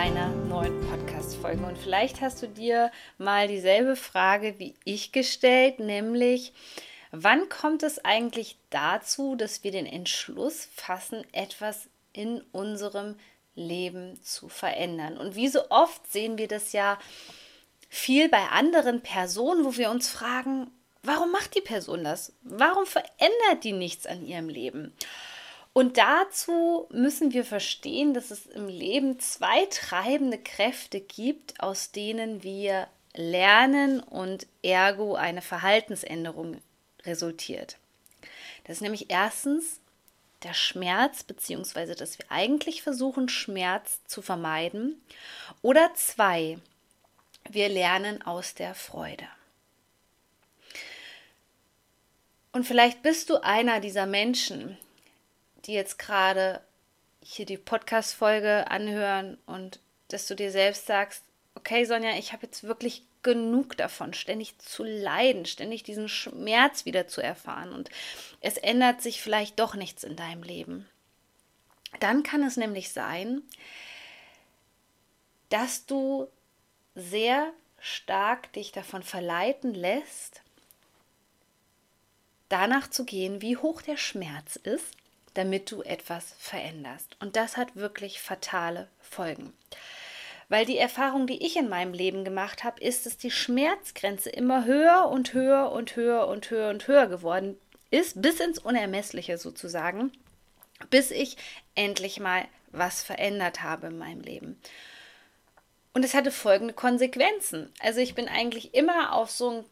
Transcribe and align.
einer 0.00 0.30
neuen 0.30 0.80
Podcast-Folge. 0.88 1.62
Und 1.62 1.76
vielleicht 1.76 2.22
hast 2.22 2.42
du 2.42 2.48
dir 2.48 2.90
mal 3.18 3.48
dieselbe 3.48 3.96
Frage 3.96 4.54
wie 4.56 4.74
ich 4.82 5.12
gestellt, 5.12 5.78
nämlich, 5.78 6.54
wann 7.10 7.50
kommt 7.50 7.82
es 7.82 8.02
eigentlich 8.02 8.56
dazu, 8.70 9.36
dass 9.36 9.62
wir 9.62 9.72
den 9.72 9.84
Entschluss 9.84 10.70
fassen, 10.74 11.22
etwas 11.32 11.90
in 12.14 12.40
unserem 12.50 13.16
Leben 13.54 14.18
zu 14.22 14.48
verändern? 14.48 15.18
Und 15.18 15.34
wie 15.34 15.48
so 15.48 15.68
oft 15.68 16.10
sehen 16.10 16.38
wir 16.38 16.48
das 16.48 16.72
ja 16.72 16.98
viel 17.90 18.30
bei 18.30 18.48
anderen 18.48 19.02
Personen, 19.02 19.66
wo 19.66 19.76
wir 19.76 19.90
uns 19.90 20.08
fragen, 20.08 20.70
warum 21.02 21.30
macht 21.30 21.54
die 21.54 21.60
Person 21.60 22.04
das? 22.04 22.32
Warum 22.40 22.86
verändert 22.86 23.64
die 23.64 23.72
nichts 23.72 24.06
an 24.06 24.24
ihrem 24.24 24.48
Leben? 24.48 24.94
Und 25.80 25.96
dazu 25.96 26.86
müssen 26.90 27.32
wir 27.32 27.42
verstehen, 27.42 28.12
dass 28.12 28.30
es 28.30 28.44
im 28.44 28.68
Leben 28.68 29.18
zwei 29.18 29.64
treibende 29.64 30.36
Kräfte 30.36 31.00
gibt, 31.00 31.58
aus 31.58 31.90
denen 31.90 32.42
wir 32.42 32.86
lernen 33.14 34.00
und 34.00 34.46
ergo 34.62 35.14
eine 35.14 35.40
Verhaltensänderung 35.40 36.60
resultiert. 37.06 37.78
Das 38.64 38.76
ist 38.76 38.82
nämlich 38.82 39.10
erstens 39.10 39.80
der 40.42 40.52
Schmerz, 40.52 41.22
beziehungsweise 41.22 41.94
dass 41.94 42.18
wir 42.18 42.26
eigentlich 42.28 42.82
versuchen, 42.82 43.30
Schmerz 43.30 44.02
zu 44.04 44.20
vermeiden. 44.20 45.00
Oder 45.62 45.94
zwei, 45.94 46.58
wir 47.48 47.70
lernen 47.70 48.20
aus 48.20 48.52
der 48.52 48.74
Freude. 48.74 49.26
Und 52.52 52.66
vielleicht 52.66 53.00
bist 53.00 53.30
du 53.30 53.42
einer 53.42 53.80
dieser 53.80 54.04
Menschen, 54.04 54.76
die 55.66 55.74
jetzt 55.74 55.98
gerade 55.98 56.60
hier 57.22 57.46
die 57.46 57.58
Podcast-Folge 57.58 58.70
anhören 58.70 59.38
und 59.46 59.80
dass 60.08 60.26
du 60.26 60.34
dir 60.34 60.50
selbst 60.50 60.86
sagst, 60.86 61.22
okay, 61.54 61.84
Sonja, 61.84 62.16
ich 62.16 62.32
habe 62.32 62.46
jetzt 62.46 62.64
wirklich 62.64 63.02
genug 63.22 63.76
davon, 63.76 64.14
ständig 64.14 64.58
zu 64.58 64.82
leiden, 64.82 65.44
ständig 65.44 65.82
diesen 65.82 66.08
Schmerz 66.08 66.86
wieder 66.86 67.06
zu 67.06 67.22
erfahren 67.22 67.72
und 67.72 67.90
es 68.40 68.56
ändert 68.56 69.02
sich 69.02 69.20
vielleicht 69.20 69.58
doch 69.58 69.74
nichts 69.74 70.04
in 70.04 70.16
deinem 70.16 70.42
Leben. 70.42 70.88
Dann 71.98 72.22
kann 72.22 72.42
es 72.42 72.56
nämlich 72.56 72.92
sein, 72.92 73.42
dass 75.50 75.84
du 75.84 76.28
sehr 76.94 77.52
stark 77.78 78.52
dich 78.52 78.72
davon 78.72 79.02
verleiten 79.02 79.74
lässt, 79.74 80.42
danach 82.48 82.88
zu 82.88 83.04
gehen, 83.04 83.42
wie 83.42 83.56
hoch 83.56 83.82
der 83.82 83.96
Schmerz 83.96 84.56
ist 84.56 84.99
damit 85.34 85.70
du 85.70 85.82
etwas 85.82 86.34
veränderst. 86.38 87.16
Und 87.20 87.36
das 87.36 87.56
hat 87.56 87.76
wirklich 87.76 88.20
fatale 88.20 88.88
Folgen. 89.00 89.52
Weil 90.48 90.66
die 90.66 90.78
Erfahrung, 90.78 91.28
die 91.28 91.46
ich 91.46 91.56
in 91.56 91.68
meinem 91.68 91.94
Leben 91.94 92.24
gemacht 92.24 92.64
habe, 92.64 92.80
ist, 92.80 93.06
dass 93.06 93.16
die 93.16 93.30
Schmerzgrenze 93.30 94.30
immer 94.30 94.64
höher 94.64 95.08
und 95.08 95.32
höher 95.32 95.70
und 95.70 95.94
höher 95.94 96.26
und 96.26 96.50
höher 96.50 96.70
und 96.70 96.88
höher 96.88 97.06
geworden 97.06 97.56
ist, 97.90 98.20
bis 98.20 98.40
ins 98.40 98.58
Unermessliche 98.58 99.38
sozusagen, 99.38 100.12
bis 100.90 101.12
ich 101.12 101.36
endlich 101.76 102.18
mal 102.18 102.44
was 102.72 103.02
verändert 103.02 103.62
habe 103.62 103.88
in 103.88 103.98
meinem 103.98 104.22
Leben. 104.22 104.60
Und 105.92 106.04
es 106.04 106.14
hatte 106.14 106.30
folgende 106.30 106.74
Konsequenzen. 106.74 107.72
Also 107.80 108.00
ich 108.00 108.14
bin 108.14 108.28
eigentlich 108.28 108.74
immer 108.74 109.12
auf 109.12 109.30
so 109.30 109.50
ein 109.50 109.64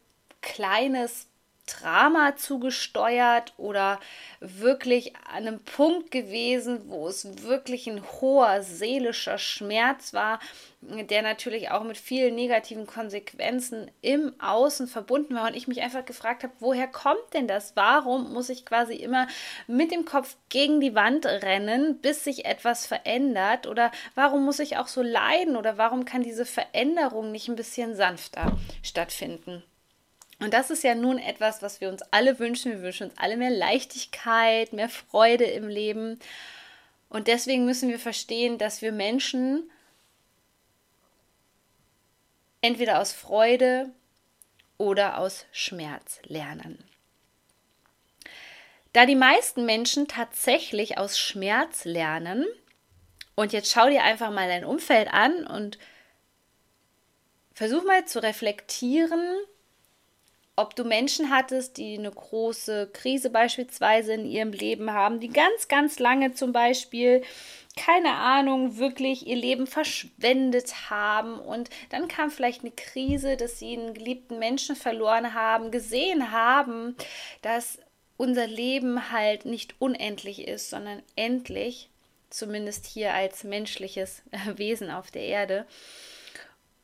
kleines 0.43 1.27
Drama 1.69 2.37
zugesteuert 2.37 3.53
oder 3.56 4.01
wirklich 4.41 5.17
an 5.17 5.47
einem 5.47 5.61
Punkt 5.61 6.11
gewesen, 6.11 6.83
wo 6.87 7.09
es 7.09 7.43
wirklich 7.43 7.87
ein 7.87 8.03
hoher 8.21 8.62
seelischer 8.62 9.39
Schmerz 9.39 10.15
war, 10.15 10.41
der 10.81 11.23
natürlich 11.23 11.71
auch 11.71 11.83
mit 11.83 11.99
vielen 11.99 12.34
negativen 12.34 12.87
Konsequenzen 12.87 13.91
im 14.01 14.33
Außen 14.41 14.87
verbunden 14.87 15.34
war 15.34 15.49
und 15.49 15.56
ich 15.56 15.67
mich 15.67 15.83
einfach 15.83 16.05
gefragt 16.05 16.45
habe, 16.45 16.53
woher 16.61 16.87
kommt 16.87 17.34
denn 17.34 17.49
das? 17.49 17.75
Warum 17.75 18.33
muss 18.33 18.49
ich 18.49 18.65
quasi 18.65 18.95
immer 18.95 19.27
mit 19.67 19.91
dem 19.91 20.05
Kopf 20.05 20.37
gegen 20.49 20.81
die 20.81 20.95
Wand 20.95 21.27
rennen, 21.27 21.99
bis 22.00 22.25
sich 22.25 22.45
etwas 22.45 22.87
verändert 22.87 23.67
oder 23.67 23.91
warum 24.15 24.45
muss 24.45 24.61
ich 24.61 24.77
auch 24.77 24.89
so 24.89 25.03
leiden 25.03 25.56
oder 25.56 25.79
warum 25.79 26.05
kann 26.05 26.23
diese 26.23 26.47
Veränderung 26.47 27.33
nicht 27.33 27.49
ein 27.49 27.56
bisschen 27.56 27.97
sanfter 27.97 28.56
stattfinden? 28.83 29.65
Und 30.41 30.54
das 30.54 30.71
ist 30.71 30.84
ja 30.84 30.94
nun 30.94 31.19
etwas, 31.19 31.62
was 31.62 31.81
wir 31.81 31.88
uns 31.88 32.03
alle 32.10 32.38
wünschen. 32.38 32.72
Wir 32.72 32.82
wünschen 32.82 33.10
uns 33.10 33.19
alle 33.19 33.37
mehr 33.37 33.50
Leichtigkeit, 33.50 34.72
mehr 34.72 34.88
Freude 34.88 35.44
im 35.44 35.69
Leben. 35.69 36.19
Und 37.09 37.26
deswegen 37.26 37.65
müssen 37.65 37.88
wir 37.88 37.99
verstehen, 37.99 38.59
dass 38.59 38.81
wir 38.82 38.93
Menschen 38.93 39.71
entweder 42.60 43.00
aus 43.00 43.12
Freude 43.12 43.91
oder 44.76 45.19
aus 45.19 45.47
Schmerz 45.50 46.21
lernen. 46.25 46.84
Da 48.93 49.06
die 49.06 49.16
meisten 49.16 49.66
Menschen 49.66 50.09
tatsächlich 50.09 50.99
aus 50.99 51.19
Schmerz 51.19 51.84
lernen, 51.84 52.47
und 53.34 53.53
jetzt 53.53 53.70
schau 53.70 53.88
dir 53.88 54.03
einfach 54.03 54.32
mal 54.32 54.49
dein 54.49 54.65
Umfeld 54.65 55.09
an 55.12 55.47
und 55.47 55.78
versuch 57.55 57.84
mal 57.84 58.05
zu 58.05 58.20
reflektieren, 58.20 59.22
ob 60.59 60.75
du 60.75 60.85
Menschen 60.85 61.31
hattest, 61.31 61.77
die 61.77 61.97
eine 61.97 62.11
große 62.11 62.91
Krise 62.93 63.31
beispielsweise 63.31 64.15
in 64.15 64.27
ihrem 64.27 64.53
Leben 64.53 64.93
haben, 64.93 65.21
die 65.21 65.29
ganz, 65.29 65.69
ganz 65.69 65.99
lange 65.99 66.35
zum 66.35 66.53
Beispiel 66.53 67.23
keine 67.77 68.15
Ahnung, 68.15 68.77
wirklich 68.79 69.29
ihr 69.29 69.37
Leben 69.37 69.69
verschwendet 69.69 70.91
haben 70.91 71.39
und 71.39 71.71
dann 71.91 72.09
kam 72.09 72.31
vielleicht 72.31 72.63
eine 72.63 72.73
Krise, 72.73 73.37
dass 73.37 73.61
sie 73.61 73.77
einen 73.77 73.95
geliebten 73.95 74.41
Menschen 74.41 74.75
verloren 74.75 75.33
haben, 75.33 75.71
gesehen 75.71 76.33
haben, 76.33 76.97
dass 77.41 77.79
unser 78.17 78.49
Leben 78.49 79.13
halt 79.13 79.45
nicht 79.45 79.77
unendlich 79.79 80.49
ist, 80.49 80.71
sondern 80.71 81.03
endlich, 81.15 81.89
zumindest 82.31 82.87
hier 82.87 83.15
als 83.15 83.45
menschliches 83.45 84.23
Wesen 84.57 84.91
auf 84.91 85.13
der 85.13 85.23
Erde 85.23 85.65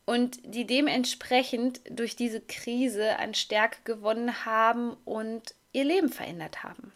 und 0.06 0.38
die 0.44 0.66
dementsprechend 0.66 1.80
durch 1.88 2.16
diese 2.16 2.40
Krise 2.40 3.18
an 3.18 3.34
Stärke 3.34 3.78
gewonnen 3.84 4.44
haben 4.44 4.96
und 5.04 5.54
ihr 5.72 5.84
Leben 5.84 6.10
verändert 6.10 6.62
haben. 6.62 6.92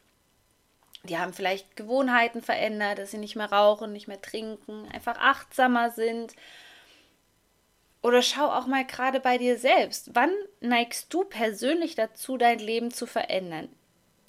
Die 1.04 1.16
haben 1.16 1.32
vielleicht 1.32 1.76
Gewohnheiten 1.76 2.42
verändert, 2.42 2.98
dass 2.98 3.12
sie 3.12 3.18
nicht 3.18 3.36
mehr 3.36 3.50
rauchen, 3.50 3.92
nicht 3.92 4.08
mehr 4.08 4.20
trinken, 4.20 4.88
einfach 4.92 5.16
achtsamer 5.18 5.90
sind. 5.90 6.34
Oder 8.02 8.22
schau 8.22 8.50
auch 8.50 8.66
mal 8.66 8.84
gerade 8.84 9.20
bei 9.20 9.38
dir 9.38 9.58
selbst. 9.58 10.10
Wann 10.14 10.30
neigst 10.60 11.12
du 11.12 11.24
persönlich 11.24 11.94
dazu, 11.94 12.36
dein 12.36 12.58
Leben 12.58 12.90
zu 12.90 13.06
verändern? 13.06 13.68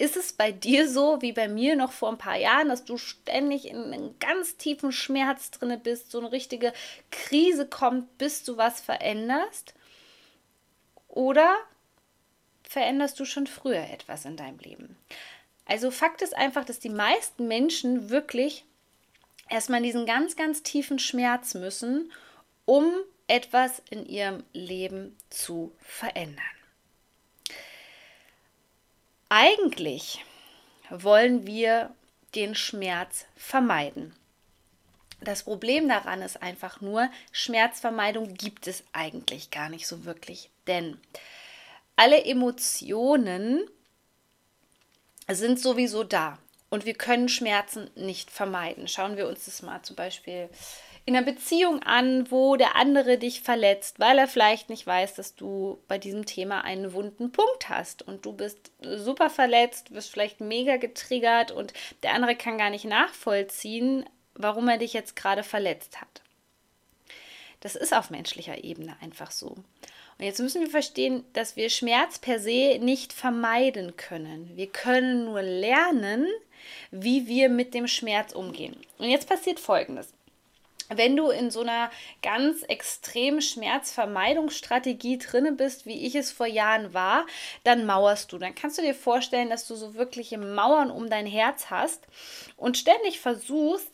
Ist 0.00 0.16
es 0.16 0.32
bei 0.32 0.50
dir 0.50 0.88
so 0.88 1.20
wie 1.20 1.32
bei 1.32 1.46
mir 1.46 1.76
noch 1.76 1.92
vor 1.92 2.08
ein 2.08 2.16
paar 2.16 2.38
Jahren, 2.38 2.70
dass 2.70 2.86
du 2.86 2.96
ständig 2.96 3.68
in 3.68 3.76
einem 3.76 4.18
ganz 4.18 4.56
tiefen 4.56 4.92
Schmerz 4.92 5.50
drin 5.50 5.78
bist, 5.78 6.10
so 6.10 6.20
eine 6.20 6.32
richtige 6.32 6.72
Krise 7.10 7.68
kommt, 7.68 8.16
bis 8.16 8.42
du 8.42 8.56
was 8.56 8.80
veränderst? 8.80 9.74
Oder 11.06 11.54
veränderst 12.62 13.20
du 13.20 13.26
schon 13.26 13.46
früher 13.46 13.90
etwas 13.90 14.24
in 14.24 14.38
deinem 14.38 14.58
Leben? 14.60 14.96
Also 15.66 15.90
Fakt 15.90 16.22
ist 16.22 16.34
einfach, 16.34 16.64
dass 16.64 16.78
die 16.78 16.88
meisten 16.88 17.46
Menschen 17.46 18.08
wirklich 18.08 18.64
erstmal 19.50 19.80
in 19.80 19.84
diesen 19.84 20.06
ganz, 20.06 20.34
ganz 20.34 20.62
tiefen 20.62 20.98
Schmerz 20.98 21.52
müssen, 21.52 22.10
um 22.64 22.90
etwas 23.26 23.82
in 23.90 24.06
ihrem 24.06 24.44
Leben 24.54 25.18
zu 25.28 25.72
verändern. 25.78 26.59
Eigentlich 29.32 30.24
wollen 30.90 31.46
wir 31.46 31.94
den 32.34 32.56
Schmerz 32.56 33.26
vermeiden. 33.36 34.12
Das 35.20 35.44
Problem 35.44 35.88
daran 35.88 36.20
ist 36.20 36.42
einfach 36.42 36.80
nur, 36.80 37.08
Schmerzvermeidung 37.30 38.34
gibt 38.34 38.66
es 38.66 38.82
eigentlich 38.92 39.52
gar 39.52 39.68
nicht 39.68 39.86
so 39.86 40.04
wirklich. 40.04 40.50
Denn 40.66 41.00
alle 41.94 42.24
Emotionen 42.24 43.60
sind 45.28 45.60
sowieso 45.60 46.02
da 46.02 46.38
und 46.68 46.84
wir 46.84 46.94
können 46.94 47.28
Schmerzen 47.28 47.88
nicht 47.94 48.32
vermeiden. 48.32 48.88
Schauen 48.88 49.16
wir 49.16 49.28
uns 49.28 49.44
das 49.44 49.62
mal 49.62 49.80
zum 49.82 49.94
Beispiel 49.94 50.48
in 51.10 51.16
einer 51.16 51.26
Beziehung 51.26 51.82
an, 51.82 52.30
wo 52.30 52.54
der 52.54 52.76
andere 52.76 53.18
dich 53.18 53.40
verletzt, 53.40 53.98
weil 53.98 54.16
er 54.16 54.28
vielleicht 54.28 54.70
nicht 54.70 54.86
weiß, 54.86 55.16
dass 55.16 55.34
du 55.34 55.82
bei 55.88 55.98
diesem 55.98 56.24
Thema 56.24 56.62
einen 56.62 56.92
wunden 56.92 57.32
Punkt 57.32 57.68
hast 57.68 58.02
und 58.02 58.24
du 58.24 58.32
bist 58.32 58.70
super 58.80 59.28
verletzt, 59.28 59.92
wirst 59.92 60.12
vielleicht 60.12 60.40
mega 60.40 60.76
getriggert 60.76 61.50
und 61.50 61.72
der 62.04 62.14
andere 62.14 62.36
kann 62.36 62.58
gar 62.58 62.70
nicht 62.70 62.84
nachvollziehen, 62.84 64.08
warum 64.34 64.68
er 64.68 64.78
dich 64.78 64.92
jetzt 64.92 65.16
gerade 65.16 65.42
verletzt 65.42 66.00
hat. 66.00 66.22
Das 67.58 67.74
ist 67.74 67.92
auf 67.92 68.10
menschlicher 68.10 68.62
Ebene 68.62 68.96
einfach 69.02 69.32
so. 69.32 69.48
Und 69.48 70.24
jetzt 70.24 70.38
müssen 70.38 70.60
wir 70.60 70.70
verstehen, 70.70 71.24
dass 71.32 71.56
wir 71.56 71.70
Schmerz 71.70 72.20
per 72.20 72.38
se 72.38 72.78
nicht 72.80 73.12
vermeiden 73.12 73.96
können. 73.96 74.52
Wir 74.54 74.68
können 74.68 75.24
nur 75.24 75.42
lernen, 75.42 76.28
wie 76.92 77.26
wir 77.26 77.48
mit 77.48 77.74
dem 77.74 77.88
Schmerz 77.88 78.32
umgehen. 78.32 78.76
Und 78.98 79.10
jetzt 79.10 79.28
passiert 79.28 79.58
Folgendes 79.58 80.12
wenn 80.94 81.16
du 81.16 81.30
in 81.30 81.50
so 81.50 81.60
einer 81.60 81.90
ganz 82.22 82.62
extremen 82.64 83.40
Schmerzvermeidungsstrategie 83.40 85.18
drinne 85.18 85.52
bist, 85.52 85.86
wie 85.86 86.06
ich 86.06 86.14
es 86.14 86.32
vor 86.32 86.46
Jahren 86.46 86.92
war, 86.92 87.26
dann 87.64 87.86
mauerst 87.86 88.32
du. 88.32 88.38
Dann 88.38 88.54
kannst 88.54 88.78
du 88.78 88.82
dir 88.82 88.94
vorstellen, 88.94 89.50
dass 89.50 89.66
du 89.66 89.74
so 89.74 89.94
wirkliche 89.94 90.38
Mauern 90.38 90.90
um 90.90 91.08
dein 91.08 91.26
Herz 91.26 91.70
hast 91.70 92.06
und 92.56 92.76
ständig 92.76 93.20
versuchst, 93.20 93.90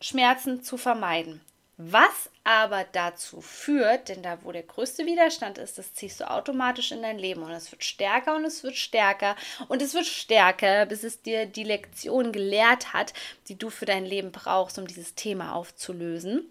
Schmerzen 0.00 0.62
zu 0.62 0.76
vermeiden. 0.76 1.40
Was 1.76 2.30
aber 2.48 2.86
dazu 2.92 3.42
führt, 3.42 4.08
denn 4.08 4.22
da, 4.22 4.38
wo 4.42 4.52
der 4.52 4.62
größte 4.62 5.04
Widerstand 5.04 5.58
ist, 5.58 5.76
das 5.76 5.92
ziehst 5.92 6.18
du 6.18 6.30
automatisch 6.30 6.92
in 6.92 7.02
dein 7.02 7.18
Leben 7.18 7.42
und 7.42 7.50
es 7.50 7.70
wird 7.70 7.84
stärker 7.84 8.36
und 8.36 8.44
es 8.46 8.62
wird 8.62 8.74
stärker 8.74 9.36
und 9.68 9.82
es 9.82 9.92
wird 9.92 10.06
stärker, 10.06 10.86
bis 10.86 11.04
es 11.04 11.20
dir 11.20 11.44
die 11.44 11.64
Lektion 11.64 12.32
gelehrt 12.32 12.94
hat, 12.94 13.12
die 13.48 13.58
du 13.58 13.68
für 13.68 13.84
dein 13.84 14.06
Leben 14.06 14.32
brauchst, 14.32 14.78
um 14.78 14.86
dieses 14.86 15.14
Thema 15.14 15.54
aufzulösen. 15.54 16.50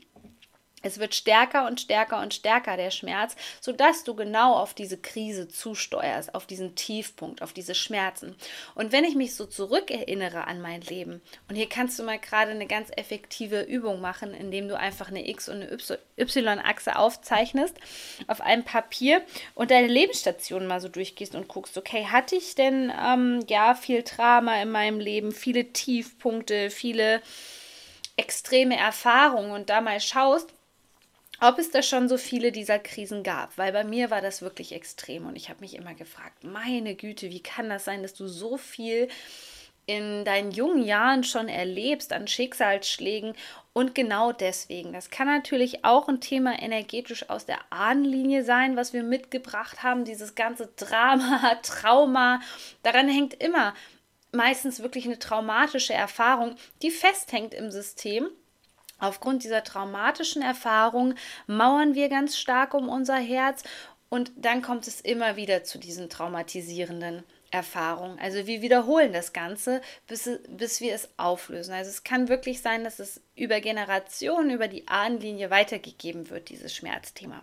Es 0.88 1.00
wird 1.00 1.14
stärker 1.14 1.68
und 1.68 1.82
stärker 1.82 2.22
und 2.22 2.34
stärker 2.34 2.78
der 2.78 2.92
Schmerz, 2.92 3.36
sodass 3.60 4.04
du 4.04 4.16
genau 4.16 4.56
auf 4.56 4.74
diese 4.74 4.98
Krise 4.98 5.48
zusteuerst, 5.48 6.34
auf 6.34 6.46
diesen 6.46 6.76
Tiefpunkt, 6.76 7.42
auf 7.42 7.54
diese 7.54 7.76
Schmerzen. 7.76 8.36
Und 8.74 8.92
wenn 8.92 9.04
ich 9.04 9.16
mich 9.16 9.36
so 9.36 9.46
zurückerinnere 9.46 10.48
an 10.48 10.62
mein 10.62 10.82
Leben, 10.82 11.22
und 11.50 11.56
hier 11.56 11.70
kannst 11.70 12.00
du 12.00 12.04
mal 12.04 12.20
gerade 12.20 12.52
eine 12.52 12.68
ganz 12.68 12.90
effektive 12.96 13.62
Übung 13.62 14.02
machen, 14.02 14.34
indem 14.34 14.68
du 14.68 14.78
einfach 14.78 15.10
eine 15.10 15.28
X- 15.28 15.50
und 15.50 15.62
eine 15.62 15.78
Y-Achse 16.18 16.96
aufzeichnest 16.96 17.76
auf 18.28 18.42
einem 18.42 18.64
Papier 18.64 19.22
und 19.56 19.72
deine 19.72 19.88
Lebensstation 19.88 20.68
mal 20.68 20.80
so 20.80 20.88
durchgehst 20.88 21.36
und 21.36 21.48
guckst, 21.48 21.78
okay, 21.78 22.06
hatte 22.06 22.36
ich 22.36 22.56
denn 22.56 22.92
ähm, 22.98 23.44
ja 23.48 23.76
viel 23.76 24.04
Drama 24.04 24.62
in 24.62 24.72
meinem 24.72 25.00
Leben, 25.00 25.32
viele 25.32 25.74
Tiefpunkte, 25.74 26.70
viele 26.70 27.22
extreme 28.16 28.76
Erfahrungen 28.76 29.52
und 29.52 29.70
da 29.70 29.82
mal 29.82 30.02
schaust, 30.02 30.54
ob 31.40 31.60
es 31.60 31.72
da 31.72 31.82
schon 31.82 32.10
so 32.10 32.18
viele 32.18 32.52
dieser 32.52 32.80
Krisen 32.80 33.24
gab, 33.24 33.58
weil 33.58 33.72
bei 33.72 33.84
mir 33.84 34.10
war 34.10 34.22
das 34.22 34.42
wirklich 34.42 34.72
extrem 34.74 35.26
und 35.26 35.36
ich 35.36 35.50
habe 35.50 35.62
mich 35.62 35.76
immer 35.76 35.94
gefragt, 35.94 36.44
meine 36.44 36.96
Güte, 36.96 37.30
wie 37.30 37.44
kann 37.44 37.70
das 37.70 37.86
sein, 37.86 38.02
dass 38.02 38.14
du 38.14 38.28
so 38.28 38.58
viel 38.58 39.08
in 39.88 40.26
deinen 40.26 40.52
jungen 40.52 40.84
Jahren 40.84 41.24
schon 41.24 41.48
erlebst 41.48 42.12
an 42.12 42.28
Schicksalsschlägen 42.28 43.34
und 43.72 43.96
genau 43.96 44.34
deswegen. 44.34 44.92
Das 44.92 45.10
kann 45.10 45.28
natürlich 45.28 45.86
auch 45.86 46.10
ein 46.10 46.20
Thema 46.20 46.62
energetisch 46.62 47.30
aus 47.30 47.46
der 47.46 47.60
Ahnenlinie 47.70 48.44
sein, 48.44 48.76
was 48.76 48.92
wir 48.92 49.04
mitgebracht 49.04 49.84
haben, 49.84 50.04
dieses 50.04 50.36
ganze 50.36 50.68
Drama, 50.76 51.56
Trauma. 51.64 52.42
Daran 52.84 53.08
hängt 53.08 53.36
immer 53.36 53.74
meistens 54.34 54.82
wirklich 54.82 55.06
eine 55.06 55.20
traumatische 55.20 55.94
Erfahrung, 55.94 56.56
die 56.82 56.92
festhängt 56.92 57.54
im 57.54 57.72
System 57.72 58.30
Aufgrund 59.00 59.44
dieser 59.44 59.64
traumatischen 59.64 60.42
Erfahrung 60.42 61.16
mauern 61.46 61.96
wir 61.96 62.10
ganz 62.10 62.38
stark 62.38 62.74
um 62.74 62.90
unser 62.90 63.18
Herz 63.18 63.64
und 64.10 64.32
dann 64.36 64.62
kommt 64.62 64.88
es 64.88 65.02
immer 65.02 65.36
wieder 65.36 65.64
zu 65.64 65.78
diesen 65.78 66.10
traumatisierenden 66.10 67.24
Erfahrungen. 67.52 68.20
Also 68.20 68.46
wir 68.48 68.62
wiederholen 68.62 69.14
das 69.14 69.34
Ganze, 69.34 69.82
bis, 70.08 70.30
bis 70.50 70.82
wir 70.82 70.94
es 70.94 71.10
auflösen. 71.18 71.74
Also 71.74 71.90
es 71.90 72.04
kann 72.04 72.28
wirklich 72.28 72.62
sein, 72.62 72.84
dass 72.84 73.00
es 73.00 73.22
über 73.36 73.62
Generationen, 73.62 74.50
über 74.50 74.68
die 74.68 74.88
Ahnenlinie 74.88 75.50
weitergegeben 75.50 76.30
wird, 76.30 76.50
dieses 76.50 76.76
Schmerzthema. 76.76 77.42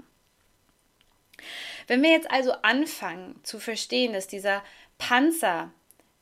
Wenn 1.86 2.02
wir 2.02 2.10
jetzt 2.10 2.30
also 2.30 2.52
anfangen 2.62 3.38
zu 3.42 3.58
verstehen, 3.58 4.12
dass 4.12 4.26
dieser 4.26 4.62
Panzer, 4.98 5.70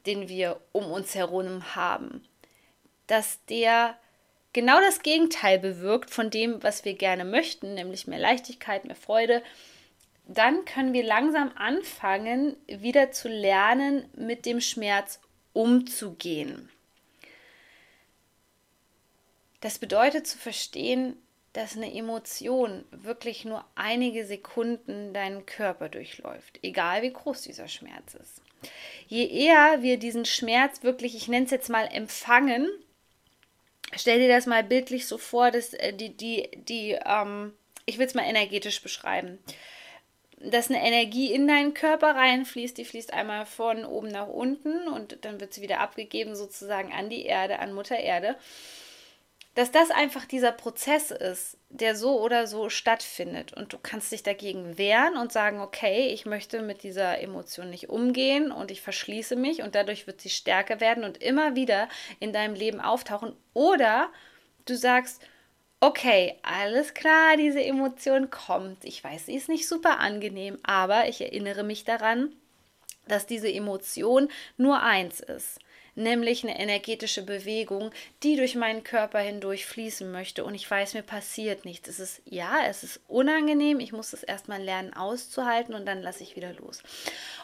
den 0.06 0.28
wir 0.28 0.60
um 0.72 0.90
uns 0.90 1.14
herum 1.14 1.74
haben, 1.74 2.24
dass 3.06 3.44
der 3.46 3.96
genau 4.52 4.80
das 4.80 5.02
Gegenteil 5.02 5.58
bewirkt 5.58 6.10
von 6.10 6.30
dem, 6.30 6.62
was 6.62 6.84
wir 6.84 6.94
gerne 6.94 7.24
möchten, 7.24 7.74
nämlich 7.74 8.06
mehr 8.06 8.18
Leichtigkeit, 8.18 8.84
mehr 8.84 8.96
Freude, 8.96 9.42
dann 10.26 10.64
können 10.64 10.92
wir 10.92 11.04
langsam 11.04 11.50
anfangen, 11.56 12.56
wieder 12.66 13.10
zu 13.10 13.28
lernen, 13.28 14.08
mit 14.14 14.46
dem 14.46 14.60
Schmerz 14.60 15.20
umzugehen. 15.52 16.68
Das 19.60 19.78
bedeutet 19.78 20.26
zu 20.26 20.38
verstehen, 20.38 21.16
dass 21.52 21.76
eine 21.76 21.92
Emotion 21.92 22.84
wirklich 22.90 23.44
nur 23.44 23.64
einige 23.74 24.24
Sekunden 24.24 25.12
deinen 25.12 25.44
Körper 25.44 25.88
durchläuft, 25.88 26.58
egal 26.62 27.02
wie 27.02 27.12
groß 27.12 27.42
dieser 27.42 27.68
Schmerz 27.68 28.14
ist. 28.14 28.40
Je 29.06 29.26
eher 29.26 29.82
wir 29.82 29.98
diesen 29.98 30.24
Schmerz 30.24 30.82
wirklich, 30.82 31.14
ich 31.14 31.28
nenne 31.28 31.44
es 31.44 31.50
jetzt 31.50 31.68
mal, 31.68 31.84
empfangen, 31.84 32.68
stell 33.96 34.18
dir 34.18 34.28
das 34.28 34.46
mal 34.46 34.64
bildlich 34.64 35.06
so 35.06 35.18
vor, 35.18 35.50
dass 35.50 35.74
äh, 35.74 35.92
die, 35.92 36.16
die, 36.16 36.50
die, 36.54 36.98
ähm, 37.04 37.52
ich 37.86 37.98
will 37.98 38.06
es 38.06 38.14
mal 38.14 38.24
energetisch 38.24 38.82
beschreiben, 38.82 39.38
dass 40.38 40.70
eine 40.70 40.84
Energie 40.84 41.32
in 41.32 41.46
deinen 41.46 41.74
Körper 41.74 42.14
reinfließt, 42.16 42.76
die 42.76 42.84
fließt 42.84 43.12
einmal 43.12 43.46
von 43.46 43.84
oben 43.84 44.08
nach 44.08 44.28
unten 44.28 44.88
und 44.88 45.24
dann 45.24 45.40
wird 45.40 45.54
sie 45.54 45.62
wieder 45.62 45.80
abgegeben 45.80 46.34
sozusagen 46.34 46.92
an 46.92 47.10
die 47.10 47.24
Erde, 47.24 47.60
an 47.60 47.72
Mutter 47.72 47.98
Erde 47.98 48.36
dass 49.54 49.70
das 49.70 49.90
einfach 49.90 50.24
dieser 50.24 50.52
Prozess 50.52 51.10
ist, 51.10 51.58
der 51.68 51.94
so 51.94 52.20
oder 52.22 52.46
so 52.46 52.70
stattfindet. 52.70 53.52
Und 53.52 53.72
du 53.72 53.78
kannst 53.78 54.10
dich 54.10 54.22
dagegen 54.22 54.78
wehren 54.78 55.16
und 55.16 55.30
sagen, 55.30 55.60
okay, 55.60 56.08
ich 56.08 56.24
möchte 56.24 56.62
mit 56.62 56.82
dieser 56.82 57.20
Emotion 57.20 57.68
nicht 57.68 57.90
umgehen 57.90 58.50
und 58.50 58.70
ich 58.70 58.80
verschließe 58.80 59.36
mich 59.36 59.62
und 59.62 59.74
dadurch 59.74 60.06
wird 60.06 60.22
sie 60.22 60.30
stärker 60.30 60.80
werden 60.80 61.04
und 61.04 61.22
immer 61.22 61.54
wieder 61.54 61.88
in 62.18 62.32
deinem 62.32 62.54
Leben 62.54 62.80
auftauchen. 62.80 63.36
Oder 63.52 64.10
du 64.64 64.74
sagst, 64.74 65.22
okay, 65.80 66.38
alles 66.42 66.94
klar, 66.94 67.36
diese 67.36 67.62
Emotion 67.62 68.30
kommt. 68.30 68.84
Ich 68.86 69.04
weiß, 69.04 69.26
sie 69.26 69.34
ist 69.34 69.50
nicht 69.50 69.68
super 69.68 69.98
angenehm, 70.00 70.56
aber 70.62 71.08
ich 71.08 71.20
erinnere 71.20 71.62
mich 71.62 71.84
daran, 71.84 72.34
dass 73.06 73.26
diese 73.26 73.52
Emotion 73.52 74.30
nur 74.56 74.80
eins 74.80 75.20
ist 75.20 75.58
nämlich 75.94 76.42
eine 76.42 76.58
energetische 76.58 77.22
Bewegung, 77.22 77.90
die 78.22 78.36
durch 78.36 78.54
meinen 78.54 78.84
Körper 78.84 79.18
hindurch 79.18 79.66
fließen 79.66 80.10
möchte 80.10 80.44
und 80.44 80.54
ich 80.54 80.70
weiß, 80.70 80.94
mir 80.94 81.02
passiert 81.02 81.64
nichts. 81.64 81.88
Es 81.88 82.00
ist 82.00 82.22
ja, 82.24 82.64
es 82.66 82.82
ist 82.82 83.00
unangenehm, 83.08 83.80
ich 83.80 83.92
muss 83.92 84.12
es 84.12 84.22
erstmal 84.22 84.62
lernen 84.62 84.94
auszuhalten 84.94 85.74
und 85.74 85.86
dann 85.86 86.02
lasse 86.02 86.22
ich 86.22 86.36
wieder 86.36 86.52
los. 86.54 86.82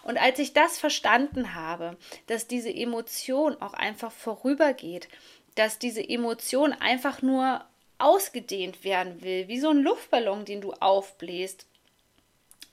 Und 0.05 0.19
als 0.19 0.39
ich 0.39 0.53
das 0.53 0.79
verstanden 0.79 1.55
habe, 1.55 1.97
dass 2.27 2.47
diese 2.47 2.75
Emotion 2.75 3.61
auch 3.61 3.75
einfach 3.75 4.13
vorübergeht, 4.13 5.09
dass 5.55 5.79
diese 5.79 6.07
Emotion 6.07 6.73
einfach 6.73 7.21
nur 7.21 7.65
ausgedehnt 7.99 8.85
werden 8.85 9.23
will, 9.23 9.49
wie 9.49 9.61
so 9.61 9.71
ein 9.71 9.83
Luftballon, 9.83 10.45
den 10.45 10.61
du 10.61 10.73
aufbläst, 10.73 11.67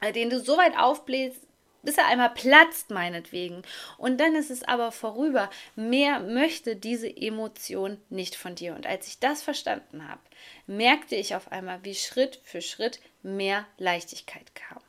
äh, 0.02 0.14
den 0.14 0.30
du 0.30 0.40
so 0.40 0.58
weit 0.58 0.78
aufbläst, 0.78 1.42
bis 1.86 1.98
er 1.98 2.08
einmal 2.08 2.32
platzt, 2.32 2.90
meinetwegen. 2.90 3.62
Und 3.98 4.20
dann 4.20 4.36
ist 4.36 4.52
es 4.52 4.64
aber 4.64 4.92
vorüber. 4.92 5.50
Mehr 5.76 6.20
möchte 6.20 6.76
diese 6.76 7.08
Emotion 7.16 8.02
nicht 8.10 8.36
von 8.36 8.56
dir. 8.56 8.76
Und 8.76 8.86
als 8.86 9.08
ich 9.08 9.20
das 9.20 9.42
verstanden 9.42 10.08
habe, 10.08 10.22
merkte 10.68 11.16
ich 11.16 11.36
auf 11.36 11.52
einmal, 11.52 11.80
wie 11.84 11.96
Schritt 11.96 12.40
für 12.44 12.62
Schritt 12.62 13.00
mehr 13.24 13.66
Leichtigkeit 13.78 14.54
kam. 14.56 14.80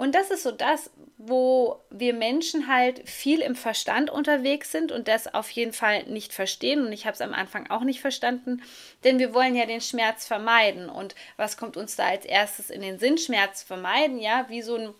Und 0.00 0.14
das 0.14 0.30
ist 0.30 0.44
so 0.44 0.50
das, 0.50 0.90
wo 1.18 1.84
wir 1.90 2.14
Menschen 2.14 2.68
halt 2.68 3.06
viel 3.06 3.40
im 3.40 3.54
Verstand 3.54 4.08
unterwegs 4.08 4.72
sind 4.72 4.92
und 4.92 5.08
das 5.08 5.34
auf 5.34 5.50
jeden 5.50 5.74
Fall 5.74 6.04
nicht 6.04 6.32
verstehen. 6.32 6.86
Und 6.86 6.92
ich 6.92 7.04
habe 7.04 7.12
es 7.12 7.20
am 7.20 7.34
Anfang 7.34 7.68
auch 7.68 7.82
nicht 7.82 8.00
verstanden, 8.00 8.62
denn 9.04 9.18
wir 9.18 9.34
wollen 9.34 9.54
ja 9.54 9.66
den 9.66 9.82
Schmerz 9.82 10.26
vermeiden. 10.26 10.88
Und 10.88 11.14
was 11.36 11.58
kommt 11.58 11.76
uns 11.76 11.96
da 11.96 12.06
als 12.06 12.24
erstes 12.24 12.70
in 12.70 12.80
den 12.80 12.98
Sinn? 12.98 13.18
Schmerz 13.18 13.62
vermeiden, 13.62 14.18
ja, 14.18 14.46
wie 14.48 14.62
so 14.62 14.76
ein 14.76 14.94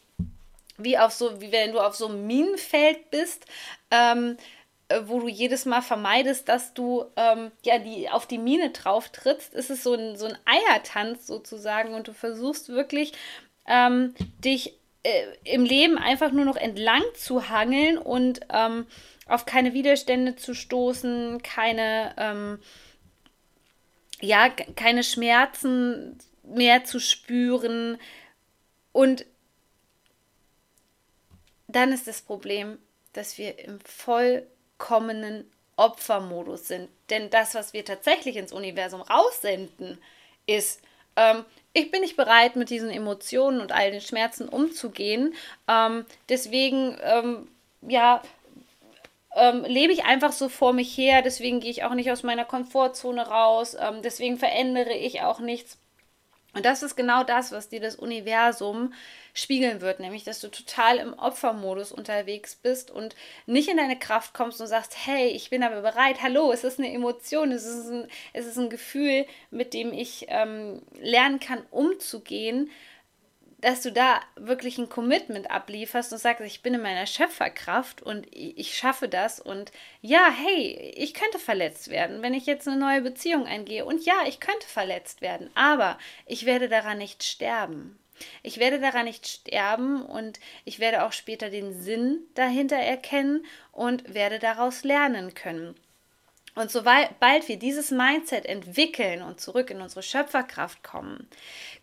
wie 0.84 0.98
auf 0.98 1.12
so, 1.12 1.40
wie 1.40 1.52
wenn 1.52 1.72
du 1.72 1.80
auf 1.80 1.94
so 1.94 2.08
einem 2.08 2.26
Minenfeld 2.26 3.10
bist, 3.10 3.46
ähm, 3.90 4.36
äh, 4.88 5.00
wo 5.06 5.20
du 5.20 5.28
jedes 5.28 5.64
Mal 5.66 5.82
vermeidest, 5.82 6.48
dass 6.48 6.74
du 6.74 7.04
ähm, 7.16 7.52
ja 7.64 7.78
die 7.78 8.08
auf 8.08 8.26
die 8.26 8.38
Mine 8.38 8.70
drauf 8.70 9.08
trittst, 9.10 9.54
ist 9.54 9.70
es 9.70 9.82
so 9.82 9.94
ein, 9.94 10.16
so 10.16 10.26
ein 10.26 10.36
Eiertanz 10.44 11.26
sozusagen 11.26 11.94
und 11.94 12.08
du 12.08 12.12
versuchst 12.12 12.68
wirklich 12.68 13.12
ähm, 13.66 14.14
dich 14.44 14.78
äh, 15.02 15.24
im 15.44 15.64
Leben 15.64 15.98
einfach 15.98 16.32
nur 16.32 16.44
noch 16.44 16.56
entlang 16.56 17.02
zu 17.14 17.48
hangeln 17.48 17.98
und 17.98 18.40
ähm, 18.52 18.86
auf 19.26 19.46
keine 19.46 19.72
Widerstände 19.72 20.36
zu 20.36 20.54
stoßen, 20.54 21.40
keine 21.42 22.14
ähm, 22.16 22.58
ja, 24.20 24.48
keine 24.48 25.02
Schmerzen 25.02 26.18
mehr 26.44 26.84
zu 26.84 27.00
spüren. 27.00 27.98
Und 28.92 29.24
dann 31.76 31.92
ist 31.92 32.06
das 32.06 32.22
Problem, 32.22 32.78
dass 33.12 33.38
wir 33.38 33.58
im 33.58 33.80
vollkommenen 33.80 35.50
Opfermodus 35.76 36.68
sind. 36.68 36.88
Denn 37.08 37.30
das, 37.30 37.54
was 37.54 37.72
wir 37.72 37.84
tatsächlich 37.84 38.36
ins 38.36 38.52
Universum 38.52 39.00
raussenden, 39.00 39.98
ist, 40.46 40.80
ähm, 41.16 41.44
ich 41.72 41.90
bin 41.90 42.02
nicht 42.02 42.16
bereit, 42.16 42.56
mit 42.56 42.70
diesen 42.70 42.90
Emotionen 42.90 43.60
und 43.60 43.72
all 43.72 43.90
den 43.90 44.00
Schmerzen 44.00 44.48
umzugehen. 44.48 45.34
Ähm, 45.68 46.04
deswegen, 46.28 46.96
ähm, 47.02 47.48
ja, 47.82 48.22
ähm, 49.36 49.64
lebe 49.64 49.92
ich 49.92 50.04
einfach 50.04 50.32
so 50.32 50.48
vor 50.48 50.72
mich 50.72 50.96
her. 50.96 51.22
Deswegen 51.22 51.60
gehe 51.60 51.70
ich 51.70 51.84
auch 51.84 51.94
nicht 51.94 52.10
aus 52.10 52.22
meiner 52.22 52.44
Komfortzone 52.44 53.26
raus. 53.28 53.76
Ähm, 53.78 54.02
deswegen 54.02 54.38
verändere 54.38 54.94
ich 54.94 55.22
auch 55.22 55.40
nichts. 55.40 55.78
Und 56.52 56.64
das 56.64 56.82
ist 56.82 56.96
genau 56.96 57.22
das, 57.22 57.52
was 57.52 57.68
dir 57.68 57.80
das 57.80 57.94
Universum 57.96 58.92
spiegeln 59.34 59.80
wird, 59.80 60.00
nämlich 60.00 60.24
dass 60.24 60.40
du 60.40 60.48
total 60.48 60.98
im 60.98 61.14
Opfermodus 61.14 61.92
unterwegs 61.92 62.56
bist 62.56 62.90
und 62.90 63.14
nicht 63.46 63.68
in 63.68 63.76
deine 63.76 63.98
Kraft 63.98 64.34
kommst 64.34 64.60
und 64.60 64.66
sagst, 64.66 64.96
hey, 65.06 65.28
ich 65.28 65.50
bin 65.50 65.62
aber 65.62 65.82
bereit, 65.82 66.22
hallo, 66.22 66.50
es 66.52 66.64
ist 66.64 66.78
eine 66.78 66.92
Emotion, 66.92 67.52
es 67.52 67.64
ist 67.64 67.88
ein, 67.88 68.08
es 68.32 68.46
ist 68.46 68.58
ein 68.58 68.70
Gefühl, 68.70 69.26
mit 69.50 69.74
dem 69.74 69.92
ich 69.92 70.26
ähm, 70.28 70.82
lernen 71.00 71.38
kann, 71.38 71.62
umzugehen 71.70 72.70
dass 73.60 73.82
du 73.82 73.92
da 73.92 74.20
wirklich 74.36 74.78
ein 74.78 74.88
Commitment 74.88 75.50
ablieferst 75.50 76.12
und 76.12 76.18
sagst, 76.18 76.42
ich 76.42 76.62
bin 76.62 76.74
in 76.74 76.82
meiner 76.82 77.06
Schöpferkraft 77.06 78.02
und 78.02 78.26
ich 78.30 78.76
schaffe 78.76 79.08
das 79.08 79.40
und 79.40 79.72
ja, 80.00 80.30
hey, 80.30 80.94
ich 80.96 81.14
könnte 81.14 81.38
verletzt 81.38 81.90
werden, 81.90 82.22
wenn 82.22 82.34
ich 82.34 82.46
jetzt 82.46 82.66
eine 82.66 82.78
neue 82.78 83.02
Beziehung 83.02 83.46
eingehe 83.46 83.84
und 83.84 84.04
ja, 84.04 84.14
ich 84.26 84.40
könnte 84.40 84.66
verletzt 84.66 85.20
werden, 85.20 85.50
aber 85.54 85.98
ich 86.26 86.46
werde 86.46 86.68
daran 86.68 86.98
nicht 86.98 87.22
sterben. 87.22 87.98
Ich 88.42 88.58
werde 88.58 88.80
daran 88.80 89.06
nicht 89.06 89.26
sterben 89.26 90.02
und 90.02 90.40
ich 90.64 90.78
werde 90.78 91.04
auch 91.04 91.12
später 91.12 91.48
den 91.48 91.80
Sinn 91.80 92.20
dahinter 92.34 92.76
erkennen 92.76 93.46
und 93.72 94.14
werde 94.14 94.38
daraus 94.38 94.84
lernen 94.84 95.34
können. 95.34 95.74
Und 96.54 96.70
sobald 96.70 97.48
wir 97.48 97.58
dieses 97.58 97.90
Mindset 97.90 98.44
entwickeln 98.44 99.22
und 99.22 99.40
zurück 99.40 99.70
in 99.70 99.80
unsere 99.80 100.02
Schöpferkraft 100.02 100.82
kommen, 100.82 101.28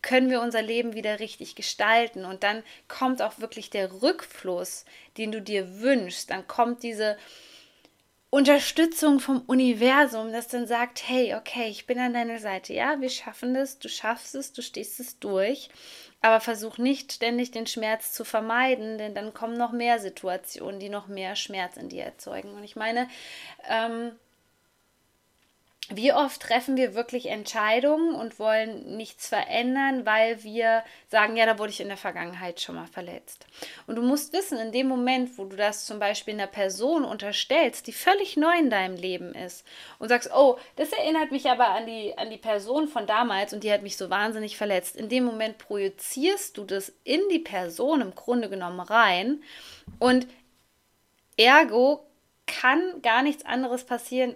können 0.02 0.30
wir 0.30 0.42
unser 0.42 0.62
Leben 0.62 0.94
wieder 0.94 1.20
richtig 1.20 1.56
gestalten. 1.56 2.26
Und 2.26 2.44
dann 2.44 2.64
kommt 2.88 3.22
auch 3.22 3.40
wirklich 3.40 3.70
der 3.70 4.02
Rückfluss, 4.02 4.86
den 5.18 5.32
du 5.32 5.42
dir 5.42 5.80
wünschst. 5.80 6.30
Dann 6.30 6.48
kommt 6.48 6.84
diese 6.84 7.18
Unterstützung 8.30 9.22
vom 9.22 9.42
Universum, 9.48 10.34
das 10.34 10.50
dann 10.50 10.68
sagt, 10.68 11.08
hey, 11.08 11.34
okay, 11.36 11.70
ich 11.70 11.88
bin 11.88 11.98
an 11.98 12.14
deiner 12.14 12.40
Seite. 12.40 12.74
Ja, 12.74 13.00
wir 13.00 13.10
schaffen 13.10 13.54
das, 13.54 13.80
du 13.80 13.88
schaffst 13.88 14.36
es, 14.36 14.52
du 14.52 14.62
stehst 14.62 15.00
es 15.00 15.18
durch. 15.20 15.70
Aber 16.22 16.42
versuch 16.42 16.78
nicht 16.78 17.14
ständig 17.14 17.52
den 17.52 17.68
Schmerz 17.68 18.12
zu 18.12 18.26
vermeiden, 18.26 18.98
denn 18.98 19.16
dann 19.16 19.34
kommen 19.34 19.56
noch 19.56 19.72
mehr 19.72 20.00
Situationen, 20.00 20.80
die 20.80 20.90
noch 20.90 21.08
mehr 21.08 21.36
Schmerz 21.38 21.78
in 21.78 21.90
dir 21.90 22.04
erzeugen. 22.04 22.54
Und 22.54 22.64
ich 22.64 22.76
meine, 22.76 23.08
ähm, 23.70 24.12
wie 25.90 26.12
oft 26.12 26.42
treffen 26.42 26.76
wir 26.76 26.96
wirklich 26.96 27.28
Entscheidungen 27.28 28.14
und 28.14 28.40
wollen 28.40 28.98
nichts 28.98 29.30
verändern, 29.30 30.06
weil 30.06 30.44
wir 30.44 30.84
sagen, 31.08 31.38
ja, 31.38 31.46
da 31.46 31.58
wurde 31.58 31.72
ich 31.72 31.80
in 31.80 31.88
der 31.88 31.96
Vergangenheit 31.96 32.60
schon 32.60 32.76
mal 32.76 32.88
verletzt. 32.88 33.46
Und 33.86 33.96
du 33.96 34.02
musst 34.02 34.34
wissen, 34.34 34.58
in 34.58 34.74
dem 34.74 34.88
Moment, 34.88 35.38
wo 35.38 35.46
du 35.46 35.56
das 35.56 35.86
zum 35.86 36.00
Beispiel 36.00 36.34
einer 36.34 36.48
Person 36.48 37.06
unterstellst, 37.06 37.88
die 37.88 37.94
völlig 37.94 38.36
neu 38.36 38.54
in 38.60 38.70
deinem 38.70 38.98
Leben 38.98 39.34
ist 39.34 39.66
und 39.98 40.10
sagst, 40.10 40.30
oh, 40.36 40.58
das 40.76 40.92
erinnert 40.92 41.32
mich 41.32 41.50
aber 41.50 41.70
an 41.70 41.86
die, 41.86 42.18
an 42.18 42.30
die 42.30 42.38
Person 42.38 42.90
von 42.90 43.08
damals 43.08 43.54
und 43.54 43.64
die 43.64 43.72
hat 43.72 43.82
mich 43.82 43.96
so 43.96 44.10
wahnsinnig 44.10 44.58
verletzt. 44.58 44.98
In 44.98 45.08
dem 45.08 45.24
Moment 45.24 45.58
projizierst 45.58 46.58
du 46.58 46.66
das 46.66 46.92
in 47.06 47.22
die 47.32 47.40
Person 47.40 48.02
im 48.02 48.14
Grunde 48.14 48.50
genommen 48.50 48.82
rein 48.82 49.42
und 50.00 50.28
ergo 51.38 52.06
kann 52.46 53.02
gar 53.02 53.22
nichts 53.22 53.46
anderes 53.46 53.86
passieren, 53.86 54.36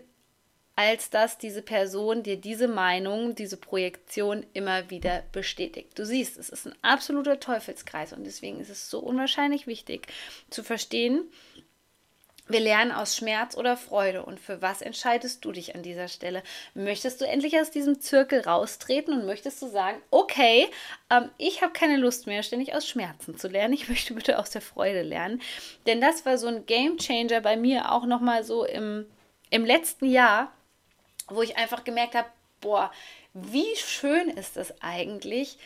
als 0.82 1.12
dass 1.12 1.38
diese 1.38 1.62
Person 1.62 2.24
dir 2.24 2.38
diese 2.38 2.68
Meinung, 2.68 3.36
diese 3.36 3.58
Projektion 3.58 4.44
immer 4.54 4.90
wieder 4.90 5.22
bestätigt. 5.32 5.98
Du 6.00 6.06
siehst, 6.06 6.40
es 6.40 6.50
ist 6.50 6.66
ein 6.66 6.74
absoluter 6.82 7.40
Teufelskreis 7.40 8.14
und 8.14 8.24
deswegen 8.24 8.60
ist 8.60 8.72
es 8.72 8.90
so 8.90 9.00
unwahrscheinlich 9.00 9.68
wichtig 9.68 10.08
zu 10.50 10.64
verstehen, 10.64 11.26
wir 12.48 12.60
lernen 12.60 12.92
aus 12.92 13.16
Schmerz 13.16 13.56
oder 13.56 13.78
Freude. 13.78 14.24
Und 14.26 14.40
für 14.40 14.62
was 14.62 14.82
entscheidest 14.82 15.46
du 15.46 15.52
dich 15.52 15.76
an 15.76 15.84
dieser 15.84 16.08
Stelle? 16.08 16.42
Möchtest 16.74 17.22
du 17.22 17.26
endlich 17.26 17.58
aus 17.62 17.70
diesem 17.70 18.02
Zirkel 18.02 18.42
raustreten 18.42 19.14
und 19.14 19.26
möchtest 19.26 19.62
du 19.62 19.68
sagen, 19.68 20.02
okay, 20.10 20.68
ähm, 21.12 21.30
ich 21.38 21.62
habe 21.62 21.72
keine 21.72 21.96
Lust 21.96 22.26
mehr, 22.26 22.44
ständig 22.44 22.74
aus 22.74 22.88
Schmerzen 22.90 23.38
zu 23.38 23.48
lernen. 23.48 23.76
Ich 23.76 23.88
möchte 23.88 24.16
bitte 24.16 24.40
aus 24.40 24.50
der 24.50 24.62
Freude 24.62 25.04
lernen. 25.04 25.42
Denn 25.86 26.02
das 26.02 26.26
war 26.26 26.38
so 26.40 26.48
ein 26.48 26.66
Game 26.66 26.98
Changer 26.98 27.40
bei 27.40 27.56
mir 27.56 27.92
auch 27.92 28.06
nochmal 28.06 28.44
so 28.44 28.66
im, 28.66 29.06
im 29.52 29.64
letzten 29.64 30.06
Jahr, 30.06 30.52
wo 31.36 31.42
ich 31.42 31.58
einfach 31.58 31.84
gemerkt 31.84 32.16
habe, 32.16 32.30
boah, 32.60 32.92
wie 33.34 33.76
schön 33.76 34.30
ist 34.30 34.58
es 34.58 34.74
eigentlich, 34.82 35.58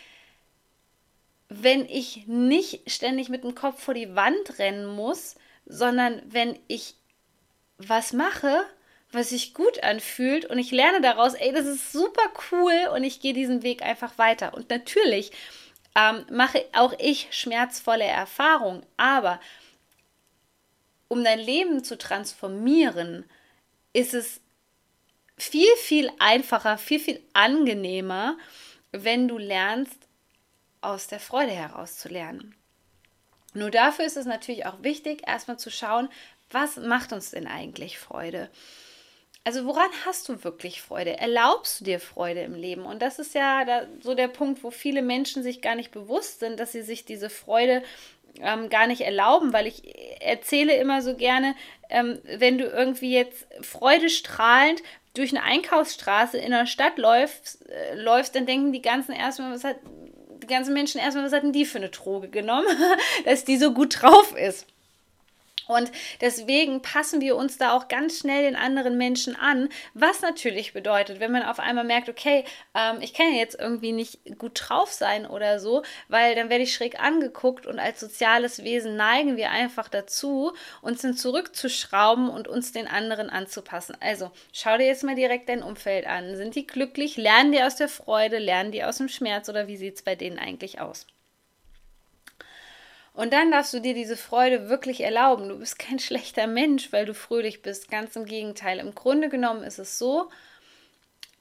wenn 1.49 1.85
ich 1.85 2.27
nicht 2.27 2.89
ständig 2.89 3.29
mit 3.29 3.43
dem 3.43 3.55
Kopf 3.55 3.83
vor 3.83 3.93
die 3.93 4.15
Wand 4.15 4.59
rennen 4.59 4.85
muss, 4.85 5.35
sondern 5.65 6.21
wenn 6.25 6.57
ich 6.67 6.95
was 7.77 8.13
mache, 8.13 8.65
was 9.11 9.29
sich 9.29 9.53
gut 9.53 9.83
anfühlt 9.83 10.45
und 10.45 10.57
ich 10.57 10.71
lerne 10.71 11.01
daraus, 11.01 11.33
ey, 11.33 11.51
das 11.51 11.65
ist 11.65 11.91
super 11.91 12.31
cool 12.51 12.89
und 12.93 13.03
ich 13.03 13.19
gehe 13.19 13.33
diesen 13.33 13.63
Weg 13.63 13.81
einfach 13.81 14.17
weiter. 14.17 14.53
Und 14.53 14.69
natürlich 14.69 15.31
ähm, 15.95 16.25
mache 16.31 16.65
auch 16.73 16.93
ich 16.99 17.27
schmerzvolle 17.31 18.03
Erfahrungen, 18.03 18.85
aber 18.97 19.39
um 21.07 21.23
dein 21.23 21.39
Leben 21.39 21.83
zu 21.83 21.97
transformieren, 21.97 23.25
ist 23.93 24.13
es 24.13 24.41
viel, 25.37 25.75
viel 25.77 26.11
einfacher, 26.19 26.77
viel, 26.77 26.99
viel 26.99 27.21
angenehmer, 27.33 28.37
wenn 28.91 29.27
du 29.27 29.37
lernst, 29.37 29.97
aus 30.81 31.07
der 31.07 31.19
Freude 31.19 31.51
heraus 31.51 31.97
zu 31.97 32.09
lernen. 32.09 32.55
Nur 33.53 33.71
dafür 33.71 34.05
ist 34.05 34.17
es 34.17 34.25
natürlich 34.25 34.65
auch 34.65 34.83
wichtig, 34.83 35.23
erstmal 35.25 35.57
zu 35.57 35.71
schauen, 35.71 36.09
was 36.51 36.77
macht 36.77 37.11
uns 37.11 37.31
denn 37.31 37.47
eigentlich 37.47 37.97
Freude? 37.97 38.49
Also 39.43 39.65
woran 39.65 39.89
hast 40.05 40.27
du 40.29 40.43
wirklich 40.43 40.81
Freude? 40.81 41.17
Erlaubst 41.17 41.79
du 41.79 41.85
dir 41.85 41.99
Freude 41.99 42.41
im 42.41 42.55
Leben? 42.55 42.83
Und 42.85 43.01
das 43.01 43.19
ist 43.19 43.33
ja 43.33 43.85
so 44.01 44.15
der 44.15 44.27
Punkt, 44.27 44.63
wo 44.63 44.71
viele 44.71 45.01
Menschen 45.01 45.43
sich 45.43 45.61
gar 45.61 45.75
nicht 45.75 45.91
bewusst 45.91 46.39
sind, 46.39 46.59
dass 46.59 46.71
sie 46.71 46.81
sich 46.81 47.05
diese 47.05 47.29
Freude 47.29 47.83
ähm, 48.41 48.69
gar 48.69 48.87
nicht 48.87 49.01
erlauben, 49.01 49.53
weil 49.53 49.67
ich 49.67 49.83
erzähle 50.21 50.75
immer 50.75 51.01
so 51.01 51.15
gerne, 51.15 51.55
ähm, 51.89 52.19
wenn 52.23 52.57
du 52.57 52.65
irgendwie 52.65 53.13
jetzt 53.13 53.47
freudestrahlend 53.61 54.81
durch 55.15 55.31
eine 55.31 55.43
Einkaufsstraße 55.43 56.37
in 56.37 56.51
der 56.51 56.67
Stadt 56.67 56.97
läufst, 56.97 57.67
äh, 57.69 57.95
läufst 57.95 58.35
dann 58.35 58.45
denken 58.45 58.71
die 58.71 58.81
ganzen 58.81 59.13
erstmal, 59.13 59.51
was 59.51 59.63
hat 59.63 59.77
die 60.43 60.47
ganzen 60.47 60.73
Menschen 60.73 60.99
erstmal, 60.99 61.25
was 61.25 61.33
hatten 61.33 61.53
die 61.53 61.65
für 61.65 61.79
eine 61.79 61.89
Droge 61.89 62.29
genommen, 62.29 62.67
dass 63.25 63.45
die 63.45 63.57
so 63.57 63.73
gut 63.73 64.01
drauf 64.01 64.35
ist. 64.37 64.67
Und 65.67 65.91
deswegen 66.21 66.81
passen 66.81 67.21
wir 67.21 67.35
uns 67.35 67.57
da 67.57 67.73
auch 67.73 67.87
ganz 67.87 68.19
schnell 68.19 68.43
den 68.43 68.55
anderen 68.55 68.97
Menschen 68.97 69.35
an, 69.35 69.69
was 69.93 70.21
natürlich 70.21 70.73
bedeutet, 70.73 71.19
wenn 71.19 71.31
man 71.31 71.43
auf 71.43 71.59
einmal 71.59 71.83
merkt, 71.83 72.09
okay, 72.09 72.43
ähm, 72.75 72.97
ich 73.01 73.13
kann 73.13 73.31
ja 73.33 73.39
jetzt 73.39 73.59
irgendwie 73.59 73.91
nicht 73.91 74.19
gut 74.37 74.61
drauf 74.63 74.91
sein 74.91 75.25
oder 75.25 75.59
so, 75.59 75.83
weil 76.07 76.35
dann 76.35 76.49
werde 76.49 76.63
ich 76.63 76.73
schräg 76.73 76.99
angeguckt 76.99 77.65
und 77.65 77.79
als 77.79 77.99
soziales 77.99 78.63
Wesen 78.63 78.95
neigen 78.95 79.37
wir 79.37 79.51
einfach 79.51 79.89
dazu, 79.89 80.53
uns 80.81 81.01
dann 81.01 81.15
zurückzuschrauben 81.15 82.29
und 82.29 82.47
uns 82.47 82.71
den 82.71 82.87
anderen 82.87 83.29
anzupassen. 83.29 83.97
Also 83.99 84.31
schau 84.53 84.77
dir 84.77 84.85
jetzt 84.85 85.03
mal 85.03 85.15
direkt 85.15 85.49
dein 85.49 85.63
Umfeld 85.63 86.05
an. 86.07 86.35
Sind 86.35 86.55
die 86.55 86.67
glücklich? 86.67 87.17
Lernen 87.17 87.51
die 87.51 87.61
aus 87.61 87.75
der 87.75 87.89
Freude? 87.89 88.37
Lernen 88.37 88.71
die 88.71 88.83
aus 88.83 88.97
dem 88.97 89.09
Schmerz? 89.09 89.49
Oder 89.49 89.67
wie 89.67 89.77
sieht 89.77 89.95
es 89.95 90.01
bei 90.03 90.15
denen 90.15 90.39
eigentlich 90.39 90.79
aus? 90.81 91.07
Und 93.15 93.31
dann 93.31 93.49
darfst 93.49 93.73
du 93.73 93.79
dir 93.79 93.93
diese 93.93 94.17
Freude 94.17 94.69
wirklich 94.69 95.01
erlauben. 95.01 95.47
Du 95.49 95.57
bist 95.57 95.79
kein 95.79 95.99
schlechter 95.99 96.47
Mensch, 96.47 96.91
weil 96.91 97.05
du 97.05 97.13
fröhlich 97.13 97.61
bist. 97.61 97.89
Ganz 97.89 98.15
im 98.15 98.25
Gegenteil. 98.25 98.79
Im 98.79 98.93
Grunde 98.93 99.29
genommen 99.29 99.63
ist 99.63 99.79
es 99.79 99.97
so, 99.97 100.29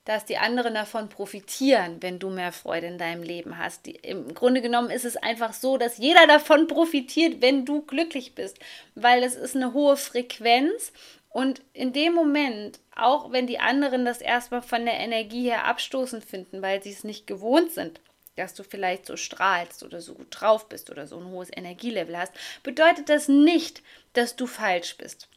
dass 0.04 0.26
die 0.26 0.36
anderen 0.36 0.74
davon 0.74 1.08
profitieren, 1.08 1.96
wenn 2.00 2.18
du 2.18 2.28
mehr 2.28 2.52
Freude 2.52 2.86
in 2.86 2.98
deinem 2.98 3.22
Leben 3.22 3.58
hast. 3.58 3.86
Die, 3.86 3.92
Im 3.92 4.34
Grunde 4.34 4.60
genommen 4.60 4.90
ist 4.90 5.06
es 5.06 5.16
einfach 5.16 5.54
so, 5.54 5.78
dass 5.78 5.98
jeder 5.98 6.26
davon 6.26 6.66
profitiert, 6.66 7.40
wenn 7.40 7.64
du 7.64 7.82
glücklich 7.82 8.34
bist, 8.34 8.58
weil 8.94 9.22
es 9.22 9.34
ist 9.34 9.56
eine 9.56 9.72
hohe 9.72 9.96
Frequenz 9.96 10.92
und 11.30 11.62
in 11.72 11.92
dem 11.92 12.12
Moment, 12.12 12.78
auch 12.94 13.32
wenn 13.32 13.46
die 13.46 13.58
anderen 13.58 14.04
das 14.04 14.20
erstmal 14.20 14.62
von 14.62 14.84
der 14.84 15.00
Energie 15.00 15.44
her 15.48 15.64
abstoßend 15.64 16.22
finden, 16.22 16.60
weil 16.60 16.82
sie 16.82 16.92
es 16.92 17.02
nicht 17.02 17.26
gewohnt 17.26 17.72
sind, 17.72 17.98
dass 18.36 18.54
du 18.54 18.62
vielleicht 18.62 19.06
so 19.06 19.16
strahlst 19.16 19.82
oder 19.82 20.00
so 20.00 20.14
gut 20.14 20.28
drauf 20.30 20.68
bist 20.68 20.90
oder 20.90 21.06
so 21.06 21.18
ein 21.18 21.26
hohes 21.26 21.50
Energielevel 21.54 22.16
hast, 22.16 22.32
bedeutet 22.62 23.08
das 23.08 23.28
nicht, 23.28 23.82
dass 24.12 24.36
du 24.36 24.46
falsch 24.46 24.96
bist. 24.96 25.28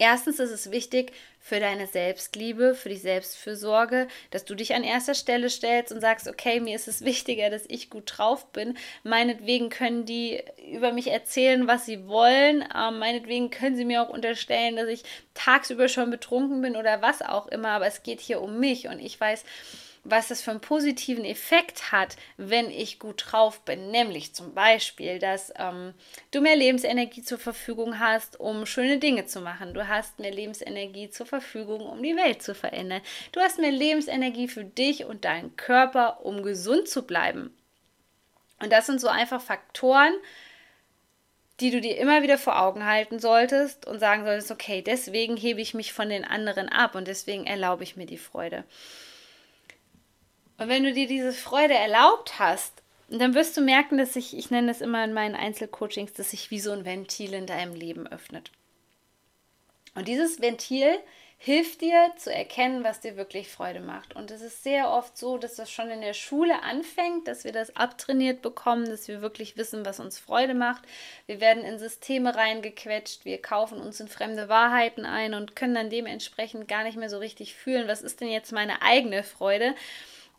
Erstens 0.00 0.38
ist 0.38 0.52
es 0.52 0.70
wichtig, 0.70 1.12
für 1.40 1.58
deine 1.60 1.86
Selbstliebe, 1.86 2.74
für 2.74 2.88
die 2.88 2.96
Selbstfürsorge, 2.96 4.06
dass 4.30 4.44
du 4.44 4.54
dich 4.54 4.74
an 4.74 4.84
erster 4.84 5.14
Stelle 5.14 5.50
stellst 5.50 5.92
und 5.92 6.00
sagst, 6.00 6.28
okay, 6.28 6.60
mir 6.60 6.76
ist 6.76 6.88
es 6.88 7.04
wichtiger, 7.04 7.50
dass 7.50 7.64
ich 7.68 7.90
gut 7.90 8.12
drauf 8.18 8.52
bin. 8.52 8.76
Meinetwegen 9.02 9.70
können 9.70 10.04
die 10.04 10.42
über 10.70 10.92
mich 10.92 11.10
erzählen, 11.10 11.66
was 11.66 11.86
sie 11.86 12.06
wollen. 12.06 12.62
Ähm, 12.62 12.98
meinetwegen 12.98 13.50
können 13.50 13.76
sie 13.76 13.86
mir 13.86 14.02
auch 14.02 14.10
unterstellen, 14.10 14.76
dass 14.76 14.88
ich 14.88 15.02
tagsüber 15.34 15.88
schon 15.88 16.10
betrunken 16.10 16.60
bin 16.60 16.76
oder 16.76 17.02
was 17.02 17.22
auch 17.22 17.48
immer. 17.48 17.70
Aber 17.70 17.86
es 17.86 18.02
geht 18.02 18.20
hier 18.20 18.40
um 18.42 18.60
mich 18.60 18.88
und 18.88 19.00
ich 19.00 19.18
weiß, 19.18 19.44
was 20.04 20.28
das 20.28 20.42
für 20.42 20.50
einen 20.50 20.60
positiven 20.60 21.24
Effekt 21.24 21.92
hat, 21.92 22.16
wenn 22.36 22.70
ich 22.70 22.98
gut 22.98 23.24
drauf 23.26 23.60
bin. 23.60 23.90
Nämlich 23.90 24.34
zum 24.34 24.54
Beispiel, 24.54 25.18
dass 25.18 25.52
ähm, 25.56 25.94
du 26.30 26.40
mehr 26.40 26.56
Lebensenergie 26.56 27.22
zur 27.22 27.38
Verfügung 27.38 27.98
hast, 27.98 28.38
um 28.40 28.66
schöne 28.66 28.98
Dinge 28.98 29.26
zu 29.26 29.40
machen. 29.40 29.74
Du 29.74 29.88
hast 29.88 30.18
mehr 30.18 30.32
Lebensenergie 30.32 31.10
zur 31.10 31.26
Verfügung, 31.26 31.80
um 31.80 32.02
die 32.02 32.16
Welt 32.16 32.42
zu 32.42 32.54
verändern. 32.54 33.02
Du 33.32 33.40
hast 33.40 33.58
mehr 33.58 33.72
Lebensenergie 33.72 34.48
für 34.48 34.64
dich 34.64 35.04
und 35.04 35.24
deinen 35.24 35.56
Körper, 35.56 36.24
um 36.24 36.42
gesund 36.42 36.88
zu 36.88 37.06
bleiben. 37.06 37.54
Und 38.60 38.72
das 38.72 38.86
sind 38.86 39.00
so 39.00 39.08
einfach 39.08 39.40
Faktoren, 39.40 40.14
die 41.60 41.70
du 41.70 41.80
dir 41.80 41.96
immer 41.96 42.22
wieder 42.22 42.38
vor 42.38 42.60
Augen 42.60 42.84
halten 42.84 43.18
solltest 43.18 43.86
und 43.86 43.98
sagen 43.98 44.24
solltest, 44.24 44.50
okay, 44.50 44.82
deswegen 44.82 45.36
hebe 45.36 45.60
ich 45.60 45.74
mich 45.74 45.92
von 45.92 46.08
den 46.08 46.24
anderen 46.24 46.68
ab 46.68 46.94
und 46.94 47.08
deswegen 47.08 47.46
erlaube 47.46 47.82
ich 47.82 47.96
mir 47.96 48.06
die 48.06 48.18
Freude. 48.18 48.64
Und 50.58 50.68
wenn 50.68 50.84
du 50.84 50.92
dir 50.92 51.06
diese 51.06 51.32
Freude 51.32 51.74
erlaubt 51.74 52.38
hast, 52.38 52.82
dann 53.08 53.34
wirst 53.34 53.56
du 53.56 53.62
merken, 53.62 53.96
dass 53.96 54.12
sich, 54.12 54.36
ich 54.36 54.50
nenne 54.50 54.70
es 54.70 54.80
immer 54.80 55.02
in 55.04 55.14
meinen 55.14 55.34
Einzelcoachings, 55.34 56.12
dass 56.12 56.30
sich 56.30 56.50
wie 56.50 56.60
so 56.60 56.72
ein 56.72 56.84
Ventil 56.84 57.32
in 57.32 57.46
deinem 57.46 57.74
Leben 57.74 58.06
öffnet. 58.06 58.50
Und 59.94 60.08
dieses 60.08 60.42
Ventil 60.42 60.98
hilft 61.40 61.80
dir 61.80 62.12
zu 62.16 62.34
erkennen, 62.34 62.82
was 62.82 63.00
dir 63.00 63.16
wirklich 63.16 63.48
Freude 63.48 63.78
macht. 63.78 64.16
Und 64.16 64.32
es 64.32 64.42
ist 64.42 64.64
sehr 64.64 64.90
oft 64.90 65.16
so, 65.16 65.38
dass 65.38 65.54
das 65.54 65.70
schon 65.70 65.88
in 65.88 66.00
der 66.00 66.12
Schule 66.12 66.62
anfängt, 66.64 67.28
dass 67.28 67.44
wir 67.44 67.52
das 67.52 67.76
abtrainiert 67.76 68.42
bekommen, 68.42 68.86
dass 68.86 69.06
wir 69.06 69.22
wirklich 69.22 69.56
wissen, 69.56 69.86
was 69.86 70.00
uns 70.00 70.18
Freude 70.18 70.54
macht. 70.54 70.82
Wir 71.26 71.40
werden 71.40 71.62
in 71.62 71.78
Systeme 71.78 72.34
reingequetscht, 72.34 73.24
wir 73.24 73.40
kaufen 73.40 73.80
uns 73.80 74.00
in 74.00 74.08
fremde 74.08 74.48
Wahrheiten 74.48 75.06
ein 75.06 75.32
und 75.34 75.54
können 75.54 75.76
dann 75.76 75.90
dementsprechend 75.90 76.66
gar 76.66 76.82
nicht 76.82 76.98
mehr 76.98 77.08
so 77.08 77.18
richtig 77.18 77.54
fühlen, 77.54 77.86
was 77.86 78.02
ist 78.02 78.20
denn 78.20 78.28
jetzt 78.28 78.52
meine 78.52 78.82
eigene 78.82 79.22
Freude 79.22 79.74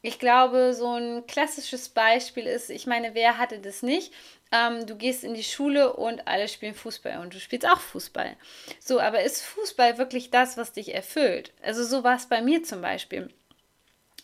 ich 0.02 0.20
glaube, 0.20 0.74
so 0.74 0.94
ein 0.94 1.28
klassisches 1.28 1.90
Beispiel 1.90 2.46
ist, 2.46 2.70
ich 2.70 2.88
meine, 2.88 3.14
wer 3.16 3.38
hatte 3.38 3.60
das 3.60 3.84
nicht? 3.84 4.14
Ähm, 4.52 4.86
du 4.86 4.96
gehst 4.96 5.24
in 5.24 5.34
die 5.34 5.44
Schule 5.44 5.94
und 5.94 6.28
alle 6.28 6.48
spielen 6.48 6.74
Fußball 6.74 7.20
und 7.20 7.34
du 7.34 7.40
spielst 7.40 7.68
auch 7.68 7.80
Fußball. 7.80 8.36
So, 8.80 9.00
aber 9.00 9.22
ist 9.22 9.44
Fußball 9.44 9.98
wirklich 9.98 10.32
das, 10.32 10.58
was 10.58 10.72
dich 10.72 10.94
erfüllt? 10.94 11.52
Also 11.62 11.84
so 11.84 12.04
war 12.04 12.16
es 12.16 12.28
bei 12.28 12.42
mir 12.42 12.64
zum 12.64 12.82
Beispiel. 12.82 13.30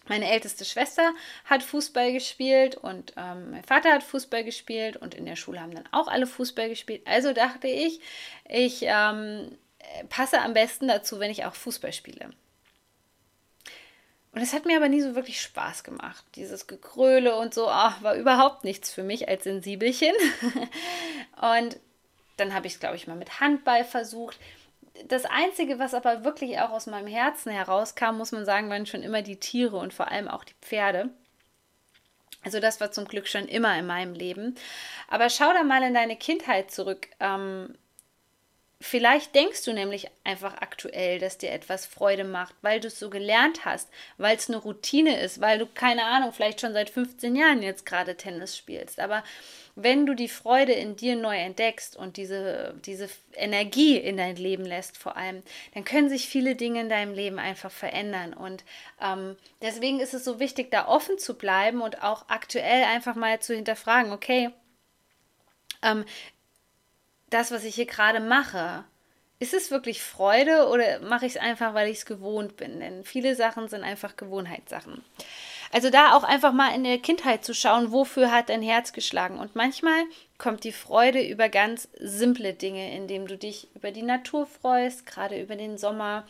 Meine 0.08 0.29
älteste 0.29 0.65
Schwester 0.65 1.13
hat 1.46 1.63
Fußball 1.63 2.13
gespielt 2.13 2.75
und 2.75 3.13
ähm, 3.17 3.51
mein 3.51 3.63
Vater 3.63 3.91
hat 3.91 4.03
Fußball 4.03 4.44
gespielt 4.44 4.98
und 4.98 5.15
in 5.15 5.25
der 5.25 5.36
Schule 5.36 5.60
haben 5.60 5.74
dann 5.74 5.89
auch 5.91 6.08
alle 6.08 6.27
Fußball 6.27 6.70
gespielt. 6.70 7.01
Also 7.05 7.34
dachte 7.34 7.67
ich, 7.67 8.00
ich 8.48 8.84
ähm, 8.84 9.58
passe 10.10 10.41
am 10.41 10.53
besten 10.53 10.88
dazu, 10.88 11.20
wenn 11.20 11.32
ich 11.32 11.46
auch 11.46 11.55
Fußball 11.55 11.91
spiele. 11.91 12.29
Und 14.36 14.42
es 14.42 14.54
hat 14.54 14.65
mir 14.65 14.75
aber 14.75 14.89
nie 14.89 15.00
so 15.00 15.15
wirklich 15.15 15.42
Spaß 15.42 15.86
gemacht. 15.86 16.25
Dieses 16.36 16.68
Gekröle 16.68 17.38
und 17.38 17.54
so 17.54 17.70
ach, 17.70 18.04
war 18.04 18.15
überhaupt 18.15 18.65
nichts 18.65 18.92
für 18.92 19.01
mich 19.01 19.30
als 19.30 19.46
Sensibelchen. 19.46 20.13
und 21.56 21.80
dann 22.36 22.54
habe 22.54 22.68
ich 22.68 22.74
es, 22.74 22.80
glaube 22.82 22.98
ich, 22.98 23.08
mal 23.08 23.15
mit 23.15 23.39
Handball 23.39 23.86
versucht. 23.86 24.38
Das 25.08 25.24
Einzige, 25.24 25.80
was 25.80 25.94
aber 25.94 26.25
wirklich 26.25 26.60
auch 26.60 26.72
aus 26.72 26.86
meinem 26.86 27.08
Herzen 27.08 27.50
herauskam, 27.50 28.18
muss 28.18 28.34
man 28.34 28.44
sagen, 28.44 28.70
waren 28.70 28.86
schon 28.86 29.04
immer 29.04 29.22
die 29.22 29.39
Tiere 29.39 29.77
und 29.77 29.94
vor 29.94 30.12
allem 30.12 30.27
auch 30.27 30.44
die 30.44 30.54
Pferde. 30.62 31.10
Also 32.44 32.60
das 32.60 32.82
war 32.82 32.91
zum 32.91 33.06
Glück 33.06 33.30
schon 33.30 33.48
immer 33.48 33.80
in 33.80 33.88
meinem 33.88 34.13
Leben. 34.15 34.56
Aber 35.08 35.30
schau 35.30 35.54
da 35.54 35.63
mal 35.63 35.82
in 35.82 35.93
deine 35.93 36.17
Kindheit 36.17 36.71
zurück. 36.71 37.08
Ähm, 37.21 37.74
Vielleicht 38.88 39.34
denkst 39.34 39.63
du 39.63 39.74
nämlich 39.74 40.12
einfach 40.24 40.62
aktuell, 40.62 41.17
dass 41.17 41.39
dir 41.39 41.52
etwas 41.52 41.88
Freude 41.88 42.24
macht, 42.24 42.54
weil 42.62 42.80
du 42.80 42.88
es 42.88 43.00
so 43.00 43.10
gelernt 43.10 43.65
hast, 43.65 43.89
weil 44.19 44.38
es 44.38 44.48
eine 44.48 44.58
Routine 44.58 45.19
ist, 45.19 45.41
weil 45.41 45.58
du, 45.58 45.65
keine 45.65 46.06
Ahnung, 46.06 46.32
vielleicht 46.32 46.62
schon 46.62 46.74
seit 46.74 46.91
15 46.91 47.36
Jahren 47.36 47.63
jetzt 47.63 47.88
gerade 47.88 48.15
Tennis 48.15 48.56
spielst. 48.56 49.00
Aber 49.00 49.24
wenn 49.74 50.06
du 50.06 50.13
die 50.13 50.28
Freude 50.28 50.74
in 50.74 50.95
dir 50.95 51.15
neu 51.15 51.36
entdeckst 51.36 51.98
und 51.98 52.17
diese, 52.17 52.76
diese 52.86 53.10
Energie 53.34 53.98
in 53.98 54.17
dein 54.17 54.36
Leben 54.36 54.65
lässt 54.65 55.00
vor 55.00 55.17
allem, 55.17 55.41
dann 55.74 55.84
können 55.84 56.08
sich 56.08 56.30
viele 56.30 56.56
Dinge 56.56 56.82
in 56.82 56.89
deinem 56.89 57.15
Leben 57.15 57.39
einfach 57.39 57.71
verändern. 57.71 58.36
Und 58.36 58.63
ähm, 59.02 59.36
deswegen 59.63 60.00
ist 60.00 60.13
es 60.13 60.24
so 60.24 60.39
wichtig, 60.39 60.69
da 60.69 60.88
offen 60.88 61.17
zu 61.17 61.39
bleiben 61.39 61.82
und 61.82 62.04
auch 62.04 62.26
aktuell 62.28 62.84
einfach 62.84 63.15
mal 63.15 63.39
zu 63.39 63.56
hinterfragen, 63.56 64.12
okay, 64.12 64.52
ähm, 65.82 66.06
das, 67.36 67.52
was 67.52 67.65
ich 67.65 67.76
hier 67.76 67.86
gerade 67.86 68.19
mache, 68.19 68.86
ist 69.39 69.54
es 69.54 69.69
wirklich 69.69 70.02
Freude 70.02 70.69
oder 70.69 71.02
mache 71.02 71.26
ich 71.26 71.36
es 71.36 71.41
einfach, 71.41 71.74
weil 71.74 71.89
ich 71.89 71.98
es 71.98 72.06
gewohnt 72.06 72.56
bin? 72.56 72.80
Denn 72.80 73.04
viele 73.04 73.36
Sachen 73.36 73.67
sind 73.67 73.84
einfach 73.84 74.15
Gewohnheitssachen. 74.15 75.04
Also 75.74 75.89
da 75.89 76.13
auch 76.13 76.24
einfach 76.24 76.54
mal 76.54 76.74
in 76.74 76.86
der 76.86 77.00
Kindheit 77.00 77.43
zu 77.43 77.54
schauen, 77.54 77.91
wofür 77.91 78.32
hat 78.32 78.48
dein 78.48 78.62
Herz 78.62 78.93
geschlagen. 78.93 79.38
Und 79.38 79.56
manchmal 79.56 80.04
kommt 80.38 80.63
die 80.63 80.71
Freude 80.71 81.21
über 81.21 81.50
ganz 81.50 81.89
simple 82.00 82.54
Dinge, 82.54 82.95
indem 82.95 83.28
du 83.28 83.38
dich 83.38 83.67
über 83.76 83.91
die 83.91 84.04
Natur 84.04 84.45
freust, 84.45 85.06
gerade 85.06 85.41
über 85.41 85.58
den 85.58 85.78
Sommer, 85.78 86.26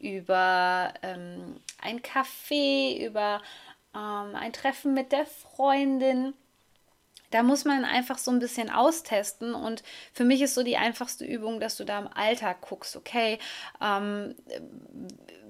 über 0.00 0.92
ähm, 1.02 1.60
ein 1.80 2.02
Kaffee, 2.02 3.06
über 3.06 3.40
ähm, 3.94 4.34
ein 4.34 4.52
Treffen 4.52 4.94
mit 4.94 5.12
der 5.12 5.26
Freundin 5.26 6.34
da 7.30 7.42
muss 7.42 7.64
man 7.64 7.84
einfach 7.84 8.18
so 8.18 8.30
ein 8.30 8.38
bisschen 8.38 8.70
austesten. 8.70 9.54
Und 9.54 9.82
für 10.12 10.24
mich 10.24 10.40
ist 10.42 10.54
so 10.54 10.62
die 10.62 10.76
einfachste 10.76 11.24
Übung, 11.24 11.60
dass 11.60 11.76
du 11.76 11.84
da 11.84 11.98
im 11.98 12.08
Alltag 12.08 12.60
guckst, 12.62 12.96
okay, 12.96 13.38
ähm, 13.82 14.34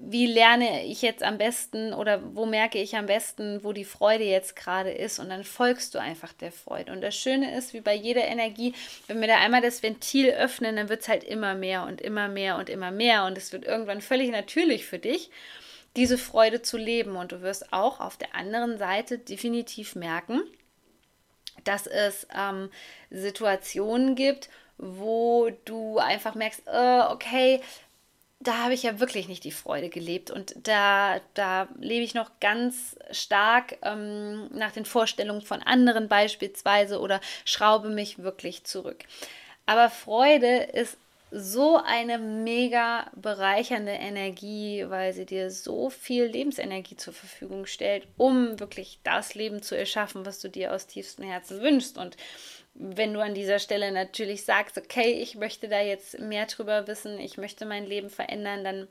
wie 0.01 0.25
lerne 0.25 0.85
ich 0.85 1.01
jetzt 1.01 1.23
am 1.23 1.37
besten 1.37 1.93
oder 1.93 2.21
wo 2.35 2.45
merke 2.45 2.77
ich 2.79 2.95
am 2.95 3.05
besten, 3.05 3.63
wo 3.63 3.73
die 3.73 3.85
Freude 3.85 4.23
jetzt 4.23 4.55
gerade 4.55 4.91
ist. 4.91 5.19
Und 5.19 5.29
dann 5.29 5.43
folgst 5.43 5.95
du 5.95 5.99
einfach 5.99 6.33
der 6.33 6.51
Freude. 6.51 6.91
Und 6.91 7.01
das 7.01 7.15
Schöne 7.15 7.55
ist, 7.55 7.73
wie 7.73 7.81
bei 7.81 7.95
jeder 7.95 8.25
Energie, 8.25 8.73
wenn 9.07 9.21
wir 9.21 9.27
da 9.27 9.37
einmal 9.37 9.61
das 9.61 9.83
Ventil 9.83 10.29
öffnen, 10.31 10.75
dann 10.75 10.89
wird 10.89 11.01
es 11.01 11.09
halt 11.09 11.23
immer 11.23 11.55
mehr 11.55 11.83
und 11.85 12.01
immer 12.01 12.27
mehr 12.27 12.57
und 12.57 12.69
immer 12.69 12.91
mehr. 12.91 13.25
Und 13.25 13.37
es 13.37 13.53
wird 13.53 13.65
irgendwann 13.65 14.01
völlig 14.01 14.31
natürlich 14.31 14.85
für 14.85 14.99
dich 14.99 15.29
diese 15.95 16.17
Freude 16.17 16.61
zu 16.61 16.77
leben. 16.77 17.15
Und 17.15 17.31
du 17.31 17.41
wirst 17.41 17.73
auch 17.73 17.99
auf 17.99 18.17
der 18.17 18.35
anderen 18.35 18.77
Seite 18.77 19.17
definitiv 19.17 19.95
merken, 19.95 20.41
dass 21.63 21.87
es 21.87 22.27
ähm, 22.35 22.69
Situationen 23.09 24.15
gibt, 24.15 24.49
wo 24.77 25.49
du 25.65 25.99
einfach 25.99 26.35
merkst, 26.35 26.63
äh, 26.67 27.01
okay, 27.09 27.61
da 28.41 28.63
habe 28.63 28.73
ich 28.73 28.83
ja 28.83 29.01
wirklich 29.01 29.27
nicht 29.27 29.43
die 29.43 29.51
Freude 29.51 29.89
gelebt 29.89 30.31
und 30.31 30.55
da, 30.65 31.19
da 31.33 31.67
lebe 31.77 32.05
ich 32.05 32.13
noch 32.13 32.31
ganz 32.39 32.97
stark 33.11 33.77
ähm, 33.81 34.47
nach 34.53 34.71
den 34.71 34.85
Vorstellungen 34.85 35.41
von 35.41 35.61
anderen 35.61 36.07
beispielsweise 36.07 37.01
oder 37.01 37.19
schraube 37.43 37.89
mich 37.89 38.19
wirklich 38.19 38.63
zurück. 38.63 39.03
Aber 39.65 39.89
Freude 39.89 40.63
ist 40.63 40.97
so 41.31 41.77
eine 41.77 42.17
mega 42.17 43.11
bereichernde 43.15 43.91
Energie, 43.91 44.85
weil 44.87 45.13
sie 45.13 45.25
dir 45.25 45.51
so 45.51 45.89
viel 45.89 46.25
Lebensenergie 46.25 46.95
zur 46.95 47.13
Verfügung 47.13 47.65
stellt, 47.65 48.07
um 48.17 48.59
wirklich 48.59 48.99
das 49.03 49.35
Leben 49.35 49.61
zu 49.61 49.77
erschaffen, 49.77 50.25
was 50.25 50.39
du 50.39 50.49
dir 50.49 50.73
aus 50.73 50.87
tiefstem 50.87 51.25
Herzen 51.25 51.61
wünschst. 51.61 51.97
Und 51.97 52.17
wenn 52.73 53.13
du 53.13 53.19
an 53.19 53.35
dieser 53.35 53.59
Stelle 53.59 53.91
natürlich 53.91 54.43
sagst, 54.43 54.77
okay, 54.77 55.11
ich 55.21 55.35
möchte 55.35 55.67
da 55.67 55.81
jetzt 55.81 56.19
mehr 56.19 56.47
drüber 56.47 56.87
wissen, 56.87 57.19
ich 57.19 57.37
möchte 57.37 57.65
mein 57.65 57.85
Leben 57.85 58.09
verändern, 58.09 58.63
dann 58.63 58.87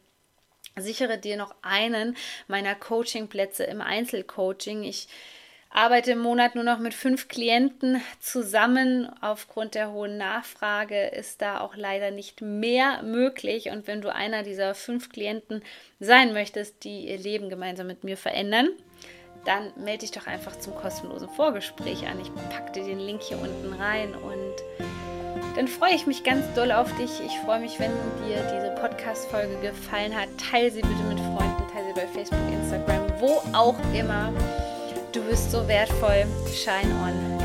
sichere 0.77 1.19
dir 1.19 1.37
noch 1.37 1.55
einen 1.63 2.17
meiner 2.47 2.75
Coachingplätze 2.75 3.65
im 3.65 3.81
Einzelcoaching. 3.81 4.85
Ich 4.85 5.09
arbeite 5.71 6.13
im 6.13 6.19
Monat 6.19 6.55
nur 6.55 6.65
noch 6.65 6.79
mit 6.79 6.95
fünf 6.95 7.29
Klienten 7.29 8.01
zusammen. 8.21 9.11
Aufgrund 9.21 9.75
der 9.75 9.93
hohen 9.93 10.17
Nachfrage 10.17 11.07
ist 11.09 11.43
da 11.43 11.61
auch 11.61 11.77
leider 11.77 12.11
nicht 12.11 12.41
mehr 12.41 13.03
möglich. 13.03 13.71
Und 13.71 13.87
wenn 13.87 14.01
du 14.01 14.13
einer 14.13 14.43
dieser 14.43 14.75
fünf 14.75 15.11
Klienten 15.11 15.63
sein 16.01 16.33
möchtest, 16.33 16.85
die 16.85 17.09
ihr 17.09 17.19
Leben 17.19 17.49
gemeinsam 17.49 17.87
mit 17.87 18.03
mir 18.05 18.17
verändern, 18.17 18.69
dann 19.45 19.73
melde 19.77 19.99
dich 19.99 20.11
doch 20.11 20.27
einfach 20.27 20.59
zum 20.59 20.75
kostenlosen 20.75 21.29
Vorgespräch 21.29 22.07
an. 22.07 22.21
Ich 22.21 22.35
packe 22.51 22.73
dir 22.73 22.85
den 22.85 22.99
Link 22.99 23.23
hier 23.23 23.39
unten 23.41 23.73
rein 23.75 24.15
und 24.15 24.55
dann 25.55 25.69
freue 25.69 25.95
ich 25.95 26.07
mich 26.07 26.25
ganz 26.25 26.45
doll 26.55 26.71
auf 26.73 26.95
dich. 26.97 27.11
Ich 27.25 27.37
freue 27.39 27.61
mich, 27.61 27.79
wenn 27.79 27.91
dir 28.27 28.37
diese 28.43 28.75
Podcast-Folge 28.81 29.57
gefallen 29.61 30.15
hat. 30.15 30.29
Teile 30.39 30.71
sie 30.71 30.83
bitte 30.83 31.03
mit 31.09 31.19
Freunden, 31.19 31.63
teile 31.73 31.87
sie 31.87 31.95
bei 31.95 32.07
Facebook, 32.07 32.39
Instagram, 32.53 33.21
wo 33.21 33.43
auch 33.57 33.77
immer. 33.95 34.33
Du 35.19 35.25
bist 35.25 35.51
so 35.51 35.67
wertvoll. 35.67 36.27
Shine 36.55 36.93
on, 37.03 37.38